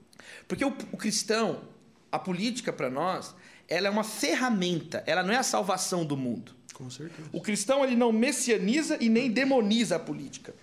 Porque 0.46 0.64
o, 0.64 0.68
o 0.92 0.96
cristão, 0.96 1.62
a 2.10 2.18
política 2.18 2.72
para 2.72 2.90
nós, 2.90 3.34
ela 3.68 3.88
é 3.88 3.90
uma 3.90 4.04
ferramenta, 4.04 5.02
ela 5.06 5.22
não 5.22 5.32
é 5.32 5.36
a 5.36 5.42
salvação 5.42 6.04
do 6.04 6.16
mundo. 6.16 6.54
Com 6.74 6.90
certeza. 6.90 7.28
O 7.32 7.40
cristão 7.40 7.84
ele 7.84 7.96
não 7.96 8.12
messianiza 8.12 8.96
e 9.00 9.08
nem 9.08 9.30
demoniza 9.30 9.96
a 9.96 9.98
política. 9.98 10.54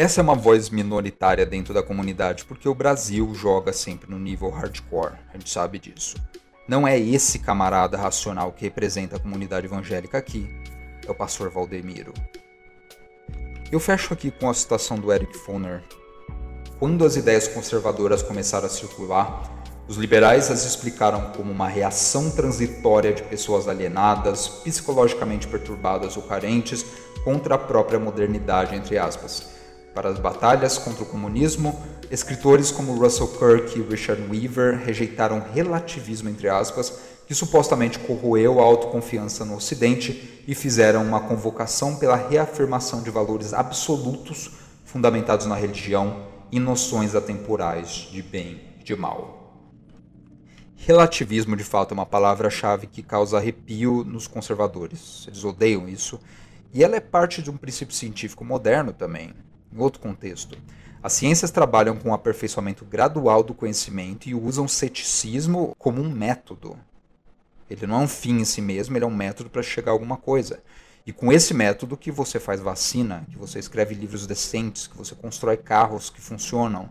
Essa 0.00 0.22
é 0.22 0.24
uma 0.24 0.34
voz 0.34 0.70
minoritária 0.70 1.44
dentro 1.44 1.74
da 1.74 1.82
comunidade 1.82 2.46
porque 2.46 2.66
o 2.66 2.74
Brasil 2.74 3.34
joga 3.34 3.70
sempre 3.70 4.10
no 4.10 4.18
nível 4.18 4.48
hardcore, 4.48 5.12
a 5.28 5.36
gente 5.36 5.50
sabe 5.50 5.78
disso. 5.78 6.16
Não 6.66 6.88
é 6.88 6.98
esse 6.98 7.38
camarada 7.38 7.98
racional 7.98 8.50
que 8.50 8.62
representa 8.62 9.16
a 9.16 9.20
comunidade 9.20 9.66
evangélica 9.66 10.16
aqui, 10.16 10.48
é 11.06 11.10
o 11.10 11.14
pastor 11.14 11.50
Valdemiro. 11.50 12.14
Eu 13.70 13.78
fecho 13.78 14.14
aqui 14.14 14.30
com 14.30 14.48
a 14.48 14.54
citação 14.54 14.98
do 14.98 15.12
Eric 15.12 15.36
Foner. 15.36 15.82
Quando 16.78 17.04
as 17.04 17.16
ideias 17.16 17.46
conservadoras 17.46 18.22
começaram 18.22 18.68
a 18.68 18.70
circular, 18.70 19.62
os 19.86 19.98
liberais 19.98 20.50
as 20.50 20.64
explicaram 20.64 21.30
como 21.32 21.52
uma 21.52 21.68
reação 21.68 22.30
transitória 22.30 23.12
de 23.12 23.22
pessoas 23.24 23.68
alienadas, 23.68 24.48
psicologicamente 24.48 25.46
perturbadas 25.46 26.16
ou 26.16 26.22
carentes 26.22 26.86
contra 27.22 27.56
a 27.56 27.58
própria 27.58 27.98
modernidade, 27.98 28.74
entre 28.74 28.96
aspas. 28.96 29.59
Para 29.94 30.08
as 30.08 30.18
batalhas 30.20 30.78
contra 30.78 31.02
o 31.02 31.06
comunismo, 31.06 31.78
escritores 32.10 32.70
como 32.70 32.94
Russell 32.94 33.28
Kirk 33.28 33.78
e 33.78 33.82
Richard 33.82 34.22
Weaver 34.30 34.78
rejeitaram 34.84 35.44
relativismo, 35.52 36.28
entre 36.28 36.48
aspas, 36.48 36.98
que 37.26 37.34
supostamente 37.34 37.98
corroeu 37.98 38.60
a 38.60 38.64
autoconfiança 38.64 39.44
no 39.44 39.56
Ocidente 39.56 40.42
e 40.46 40.54
fizeram 40.54 41.04
uma 41.04 41.20
convocação 41.20 41.96
pela 41.96 42.16
reafirmação 42.16 43.02
de 43.02 43.10
valores 43.10 43.52
absolutos 43.52 44.52
fundamentados 44.84 45.46
na 45.46 45.54
religião 45.54 46.24
e 46.52 46.58
noções 46.58 47.14
atemporais 47.14 48.08
de 48.10 48.22
bem 48.22 48.60
e 48.80 48.84
de 48.84 48.94
mal. 48.96 49.38
Relativismo, 50.76 51.56
de 51.56 51.64
fato, 51.64 51.92
é 51.92 51.94
uma 51.94 52.06
palavra-chave 52.06 52.86
que 52.86 53.02
causa 53.02 53.36
arrepio 53.36 54.02
nos 54.02 54.26
conservadores. 54.26 55.24
Eles 55.28 55.44
odeiam 55.44 55.88
isso. 55.88 56.18
E 56.72 56.82
ela 56.82 56.96
é 56.96 57.00
parte 57.00 57.42
de 57.42 57.50
um 57.50 57.56
princípio 57.56 57.94
científico 57.94 58.44
moderno 58.44 58.92
também, 58.92 59.34
em 59.72 59.78
outro 59.78 60.00
contexto. 60.00 60.56
As 61.02 61.14
ciências 61.14 61.50
trabalham 61.50 61.96
com 61.96 62.10
o 62.10 62.14
aperfeiçoamento 62.14 62.84
gradual 62.84 63.42
do 63.42 63.54
conhecimento 63.54 64.28
e 64.28 64.34
usam 64.34 64.68
ceticismo 64.68 65.74
como 65.78 66.02
um 66.02 66.10
método. 66.10 66.76
Ele 67.70 67.86
não 67.86 68.00
é 68.00 68.04
um 68.04 68.08
fim 68.08 68.40
em 68.40 68.44
si 68.44 68.60
mesmo, 68.60 68.96
ele 68.96 69.04
é 69.04 69.08
um 69.08 69.14
método 69.14 69.48
para 69.48 69.62
chegar 69.62 69.92
a 69.92 69.94
alguma 69.94 70.16
coisa. 70.16 70.62
E 71.06 71.12
com 71.12 71.32
esse 71.32 71.54
método 71.54 71.96
que 71.96 72.10
você 72.10 72.38
faz 72.38 72.60
vacina, 72.60 73.26
que 73.30 73.38
você 73.38 73.58
escreve 73.58 73.94
livros 73.94 74.26
decentes, 74.26 74.86
que 74.86 74.96
você 74.96 75.14
constrói 75.14 75.56
carros 75.56 76.10
que 76.10 76.20
funcionam. 76.20 76.90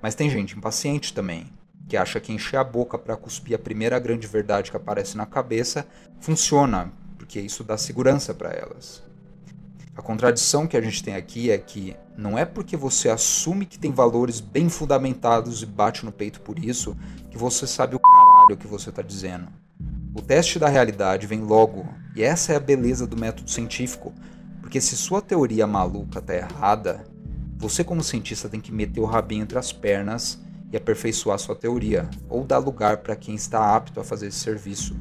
Mas 0.00 0.14
tem 0.14 0.30
gente 0.30 0.56
impaciente 0.56 1.12
também, 1.12 1.52
que 1.88 1.96
acha 1.96 2.20
que 2.20 2.32
encher 2.32 2.56
a 2.56 2.64
boca 2.64 2.96
para 2.98 3.16
cuspir 3.16 3.54
a 3.54 3.58
primeira 3.58 3.98
grande 3.98 4.26
verdade 4.26 4.70
que 4.70 4.76
aparece 4.76 5.16
na 5.16 5.26
cabeça 5.26 5.86
funciona, 6.20 6.90
porque 7.18 7.38
isso 7.38 7.62
dá 7.62 7.76
segurança 7.76 8.32
para 8.32 8.50
elas. 8.50 9.02
A 9.94 10.00
contradição 10.00 10.66
que 10.66 10.76
a 10.76 10.80
gente 10.80 11.04
tem 11.04 11.14
aqui 11.14 11.50
é 11.50 11.58
que 11.58 11.94
não 12.16 12.38
é 12.38 12.46
porque 12.46 12.76
você 12.76 13.10
assume 13.10 13.66
que 13.66 13.78
tem 13.78 13.92
valores 13.92 14.40
bem 14.40 14.70
fundamentados 14.70 15.62
e 15.62 15.66
bate 15.66 16.04
no 16.04 16.10
peito 16.10 16.40
por 16.40 16.58
isso 16.58 16.96
que 17.30 17.36
você 17.36 17.66
sabe 17.66 17.96
o 17.96 18.00
caralho 18.00 18.56
que 18.56 18.66
você 18.66 18.88
está 18.88 19.02
dizendo. 19.02 19.48
O 20.14 20.22
teste 20.22 20.58
da 20.58 20.68
realidade 20.68 21.26
vem 21.26 21.40
logo, 21.40 21.86
e 22.16 22.22
essa 22.22 22.52
é 22.52 22.56
a 22.56 22.60
beleza 22.60 23.06
do 23.06 23.18
método 23.18 23.50
científico, 23.50 24.14
porque 24.60 24.80
se 24.80 24.96
sua 24.96 25.20
teoria 25.20 25.66
maluca 25.66 26.20
está 26.20 26.34
errada, 26.34 27.04
você 27.56 27.84
como 27.84 28.02
cientista 28.02 28.48
tem 28.48 28.60
que 28.60 28.72
meter 28.72 29.00
o 29.00 29.06
rabinho 29.06 29.42
entre 29.42 29.58
as 29.58 29.72
pernas 29.72 30.40
e 30.72 30.76
aperfeiçoar 30.76 31.38
sua 31.38 31.54
teoria, 31.54 32.08
ou 32.30 32.44
dar 32.44 32.58
lugar 32.58 32.98
para 32.98 33.14
quem 33.14 33.34
está 33.34 33.76
apto 33.76 34.00
a 34.00 34.04
fazer 34.04 34.28
esse 34.28 34.38
serviço. 34.38 34.96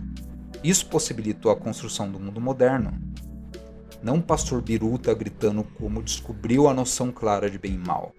Isso 0.61 0.85
possibilitou 0.87 1.49
a 1.49 1.55
construção 1.55 2.11
do 2.11 2.19
mundo 2.19 2.41
moderno. 2.41 2.93
Não 4.03 4.17
o 4.17 4.21
pastor 4.21 4.61
Biruta 4.61 5.13
gritando 5.13 5.63
como 5.77 6.01
descobriu 6.01 6.67
a 6.67 6.73
noção 6.73 7.11
clara 7.11 7.49
de 7.49 7.59
bem 7.59 7.75
e 7.75 7.77
mal. 7.77 8.13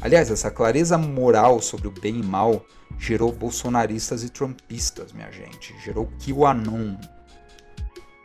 Aliás, 0.00 0.30
essa 0.30 0.50
clareza 0.50 0.96
moral 0.96 1.60
sobre 1.60 1.86
o 1.86 1.90
bem 1.90 2.18
e 2.18 2.22
mal 2.22 2.64
gerou 2.98 3.30
bolsonaristas 3.30 4.24
e 4.24 4.30
trumpistas, 4.30 5.12
minha 5.12 5.30
gente. 5.30 5.74
Gerou 5.84 6.08
QAnon. 6.18 6.96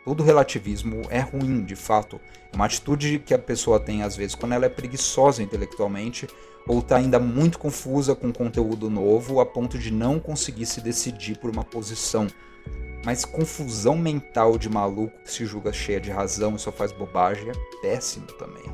Todo 0.04 0.22
relativismo 0.22 1.02
é 1.10 1.20
ruim, 1.20 1.64
de 1.64 1.76
fato. 1.76 2.18
É 2.50 2.56
uma 2.56 2.64
atitude 2.64 3.18
que 3.18 3.34
a 3.34 3.38
pessoa 3.38 3.78
tem 3.78 4.02
às 4.02 4.16
vezes 4.16 4.34
quando 4.34 4.52
ela 4.52 4.64
é 4.64 4.70
preguiçosa 4.70 5.42
intelectualmente 5.42 6.26
ou 6.66 6.78
está 6.78 6.96
ainda 6.96 7.18
muito 7.18 7.58
confusa 7.58 8.14
com 8.14 8.32
conteúdo 8.32 8.88
novo 8.88 9.40
a 9.40 9.46
ponto 9.46 9.78
de 9.78 9.90
não 9.90 10.18
conseguir 10.18 10.64
se 10.64 10.80
decidir 10.80 11.38
por 11.38 11.50
uma 11.50 11.64
posição. 11.64 12.26
Mas 13.04 13.24
confusão 13.24 13.96
mental 13.96 14.58
de 14.58 14.68
maluco 14.68 15.16
que 15.22 15.30
se 15.30 15.46
julga 15.46 15.72
cheia 15.72 16.00
de 16.00 16.10
razão 16.10 16.56
e 16.56 16.58
só 16.58 16.72
faz 16.72 16.92
bobagem 16.92 17.50
é 17.50 17.80
péssimo 17.80 18.26
também. 18.26 18.64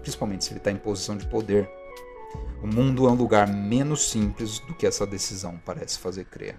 Principalmente 0.00 0.44
se 0.44 0.52
ele 0.52 0.58
está 0.58 0.70
em 0.70 0.76
posição 0.76 1.16
de 1.16 1.26
poder. 1.26 1.68
O 2.62 2.66
mundo 2.66 3.06
é 3.06 3.10
um 3.10 3.14
lugar 3.14 3.46
menos 3.48 4.08
simples 4.08 4.60
do 4.60 4.74
que 4.74 4.86
essa 4.86 5.06
decisão 5.06 5.60
parece 5.64 5.98
fazer 5.98 6.24
crer. 6.24 6.56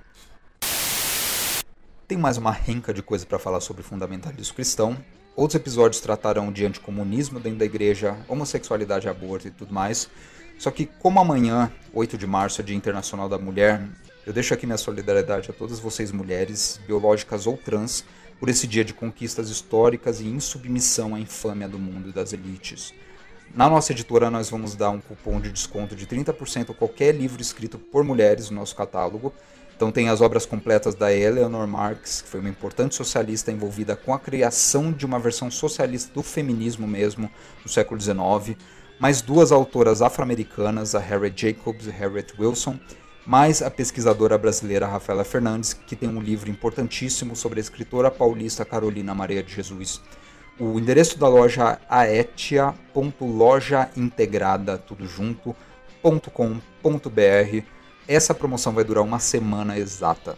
Tem 2.07 2.17
mais 2.17 2.37
uma 2.37 2.51
renca 2.51 2.93
de 2.93 3.01
coisa 3.01 3.25
para 3.25 3.39
falar 3.39 3.59
sobre 3.59 3.83
fundamentalismo 3.83 4.55
cristão. 4.55 4.97
Outros 5.35 5.55
episódios 5.55 6.01
tratarão 6.01 6.51
de 6.51 6.65
anticomunismo 6.65 7.39
dentro 7.39 7.59
da 7.59 7.65
igreja, 7.65 8.17
homossexualidade, 8.27 9.09
aborto 9.09 9.47
e 9.47 9.51
tudo 9.51 9.73
mais. 9.73 10.09
Só 10.57 10.71
que, 10.71 10.85
como 10.85 11.19
amanhã, 11.19 11.71
8 11.93 12.17
de 12.17 12.25
março, 12.25 12.61
é 12.61 12.63
Dia 12.63 12.75
Internacional 12.75 13.29
da 13.29 13.37
Mulher, 13.37 13.87
eu 14.27 14.33
deixo 14.33 14.53
aqui 14.53 14.65
minha 14.65 14.77
solidariedade 14.77 15.49
a 15.49 15.53
todas 15.53 15.79
vocês 15.79 16.11
mulheres, 16.11 16.81
biológicas 16.85 17.47
ou 17.47 17.55
trans, 17.55 18.03
por 18.37 18.49
esse 18.49 18.67
dia 18.67 18.83
de 18.83 18.93
conquistas 18.93 19.49
históricas 19.49 20.19
e 20.19 20.27
insubmissão 20.27 21.15
à 21.15 21.19
infâmia 21.19 21.65
do 21.65 21.79
mundo 21.79 22.09
e 22.09 22.11
das 22.11 22.33
elites. 22.33 22.93
Na 23.55 23.69
nossa 23.69 23.93
editora, 23.93 24.29
nós 24.29 24.49
vamos 24.49 24.75
dar 24.75 24.89
um 24.89 24.99
cupom 24.99 25.39
de 25.39 25.49
desconto 25.49 25.95
de 25.95 26.05
30% 26.05 26.71
a 26.71 26.73
qualquer 26.73 27.15
livro 27.15 27.41
escrito 27.41 27.79
por 27.79 28.03
mulheres 28.03 28.49
no 28.49 28.57
nosso 28.57 28.75
catálogo. 28.75 29.33
Então 29.73 29.93
tem 29.93 30.09
as 30.09 30.19
obras 30.19 30.45
completas 30.45 30.93
da 30.93 31.13
Eleanor 31.13 31.65
Marx, 31.65 32.21
que 32.21 32.27
foi 32.27 32.41
uma 32.41 32.49
importante 32.49 32.95
socialista 32.95 33.49
envolvida 33.49 33.95
com 33.95 34.13
a 34.13 34.19
criação 34.19 34.91
de 34.91 35.05
uma 35.05 35.19
versão 35.19 35.49
socialista 35.49 36.13
do 36.13 36.21
feminismo 36.21 36.85
mesmo 36.85 37.31
no 37.63 37.71
século 37.71 37.97
XIX 37.97 38.57
mais 38.99 39.21
duas 39.21 39.51
autoras 39.51 40.01
afro-americanas, 40.01 40.95
a 40.95 40.99
Harriet 40.99 41.39
Jacobs 41.39 41.85
e 41.85 41.91
Harriet 41.91 42.33
Wilson, 42.39 42.79
mais 43.27 43.61
a 43.61 43.69
pesquisadora 43.69 44.35
brasileira 44.37 44.87
Rafaela 44.87 45.25
Fernandes, 45.25 45.73
que 45.73 45.97
tem 45.97 46.07
um 46.07 46.21
livro 46.21 46.49
importantíssimo 46.49 47.35
sobre 47.35 47.59
a 47.59 47.61
escritora 47.61 48.09
paulista 48.09 48.63
Carolina 48.63 49.13
Maria 49.13 49.43
de 49.43 49.53
Jesus. 49.53 50.01
O 50.57 50.79
endereço 50.79 51.19
da 51.19 51.27
loja 51.27 51.77
aetia.lojaintegrada, 51.89 54.77
tudo 54.77 55.05
junto, 55.05 55.53
.com.br. 56.01 57.65
Essa 58.07 58.33
promoção 58.33 58.71
vai 58.71 58.85
durar 58.85 59.03
uma 59.03 59.19
semana 59.19 59.77
exata. 59.77 60.37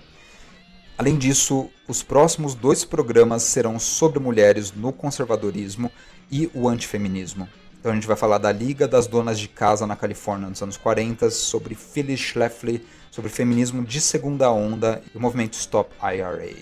Além 0.97 1.15
disso, 1.15 1.69
os 1.87 2.01
próximos 2.01 2.55
dois 2.55 2.83
programas 2.83 3.43
serão 3.43 3.77
sobre 3.77 4.17
mulheres 4.17 4.73
no 4.73 4.91
conservadorismo 4.91 5.91
e 6.31 6.49
o 6.55 6.67
antifeminismo. 6.67 7.47
Então 7.79 7.93
a 7.93 7.95
gente 7.95 8.07
vai 8.07 8.17
falar 8.17 8.39
da 8.39 8.51
Liga 8.51 8.89
das 8.89 9.07
Donas 9.07 9.39
de 9.39 9.47
Casa 9.47 9.87
na 9.87 9.95
Califórnia 9.95 10.49
nos 10.49 10.61
anos 10.61 10.75
40, 10.75 11.31
sobre 11.31 11.75
Phyllis 11.75 12.19
Schlafly, 12.19 12.85
sobre 13.09 13.29
feminismo 13.29 13.85
de 13.85 14.01
segunda 14.01 14.51
onda 14.51 15.01
e 15.13 15.17
o 15.17 15.21
movimento 15.21 15.53
Stop 15.53 15.89
IRA. 16.01 16.57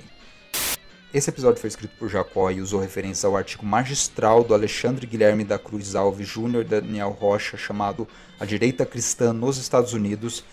Esse 1.11 1.31
episódio 1.31 1.59
foi 1.59 1.69
escrito 1.69 1.97
por 1.97 2.07
Jacó 2.07 2.51
e 2.51 2.61
usou 2.61 2.79
referência 2.79 3.25
ao 3.25 3.35
artigo 3.35 3.65
magistral 3.65 4.43
do 4.43 4.53
Alexandre 4.53 5.07
Guilherme 5.07 5.43
da 5.43 5.57
Cruz 5.57 5.95
Alves 5.95 6.27
Jr. 6.27 6.61
e 6.61 6.63
Daniel 6.65 7.09
Rocha 7.09 7.57
chamado 7.57 8.07
A 8.39 8.45
Direita 8.45 8.85
Cristã 8.85 9.33
nos 9.33 9.57
Estados 9.57 9.93
Unidos, 9.93 10.43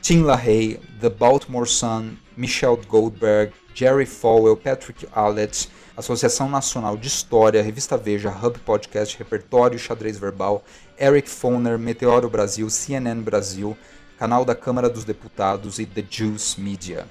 Tim 0.00 0.22
LaHaye, 0.22 0.80
The 0.98 1.10
Baltimore 1.10 1.68
Sun, 1.68 2.16
Michelle 2.34 2.78
Goldberg, 2.88 3.52
Jerry 3.74 4.06
Falwell, 4.06 4.56
Patrick 4.56 5.06
Allett, 5.12 5.68
Associação 5.96 6.46
Nacional 6.50 6.94
de 6.94 7.08
História, 7.08 7.62
Revista 7.62 7.96
Veja, 7.96 8.28
Hub 8.30 8.58
Podcast, 8.58 9.16
Repertório 9.16 9.78
Xadrez 9.78 10.18
Verbal, 10.18 10.62
Eric 11.00 11.30
Foner, 11.30 11.78
Meteoro 11.78 12.28
Brasil, 12.28 12.68
CNN 12.68 13.22
Brasil, 13.22 13.74
canal 14.18 14.44
da 14.44 14.54
Câmara 14.54 14.90
dos 14.90 15.04
Deputados 15.04 15.78
e 15.78 15.86
The 15.86 16.04
Juice 16.08 16.60
Media. 16.60 17.06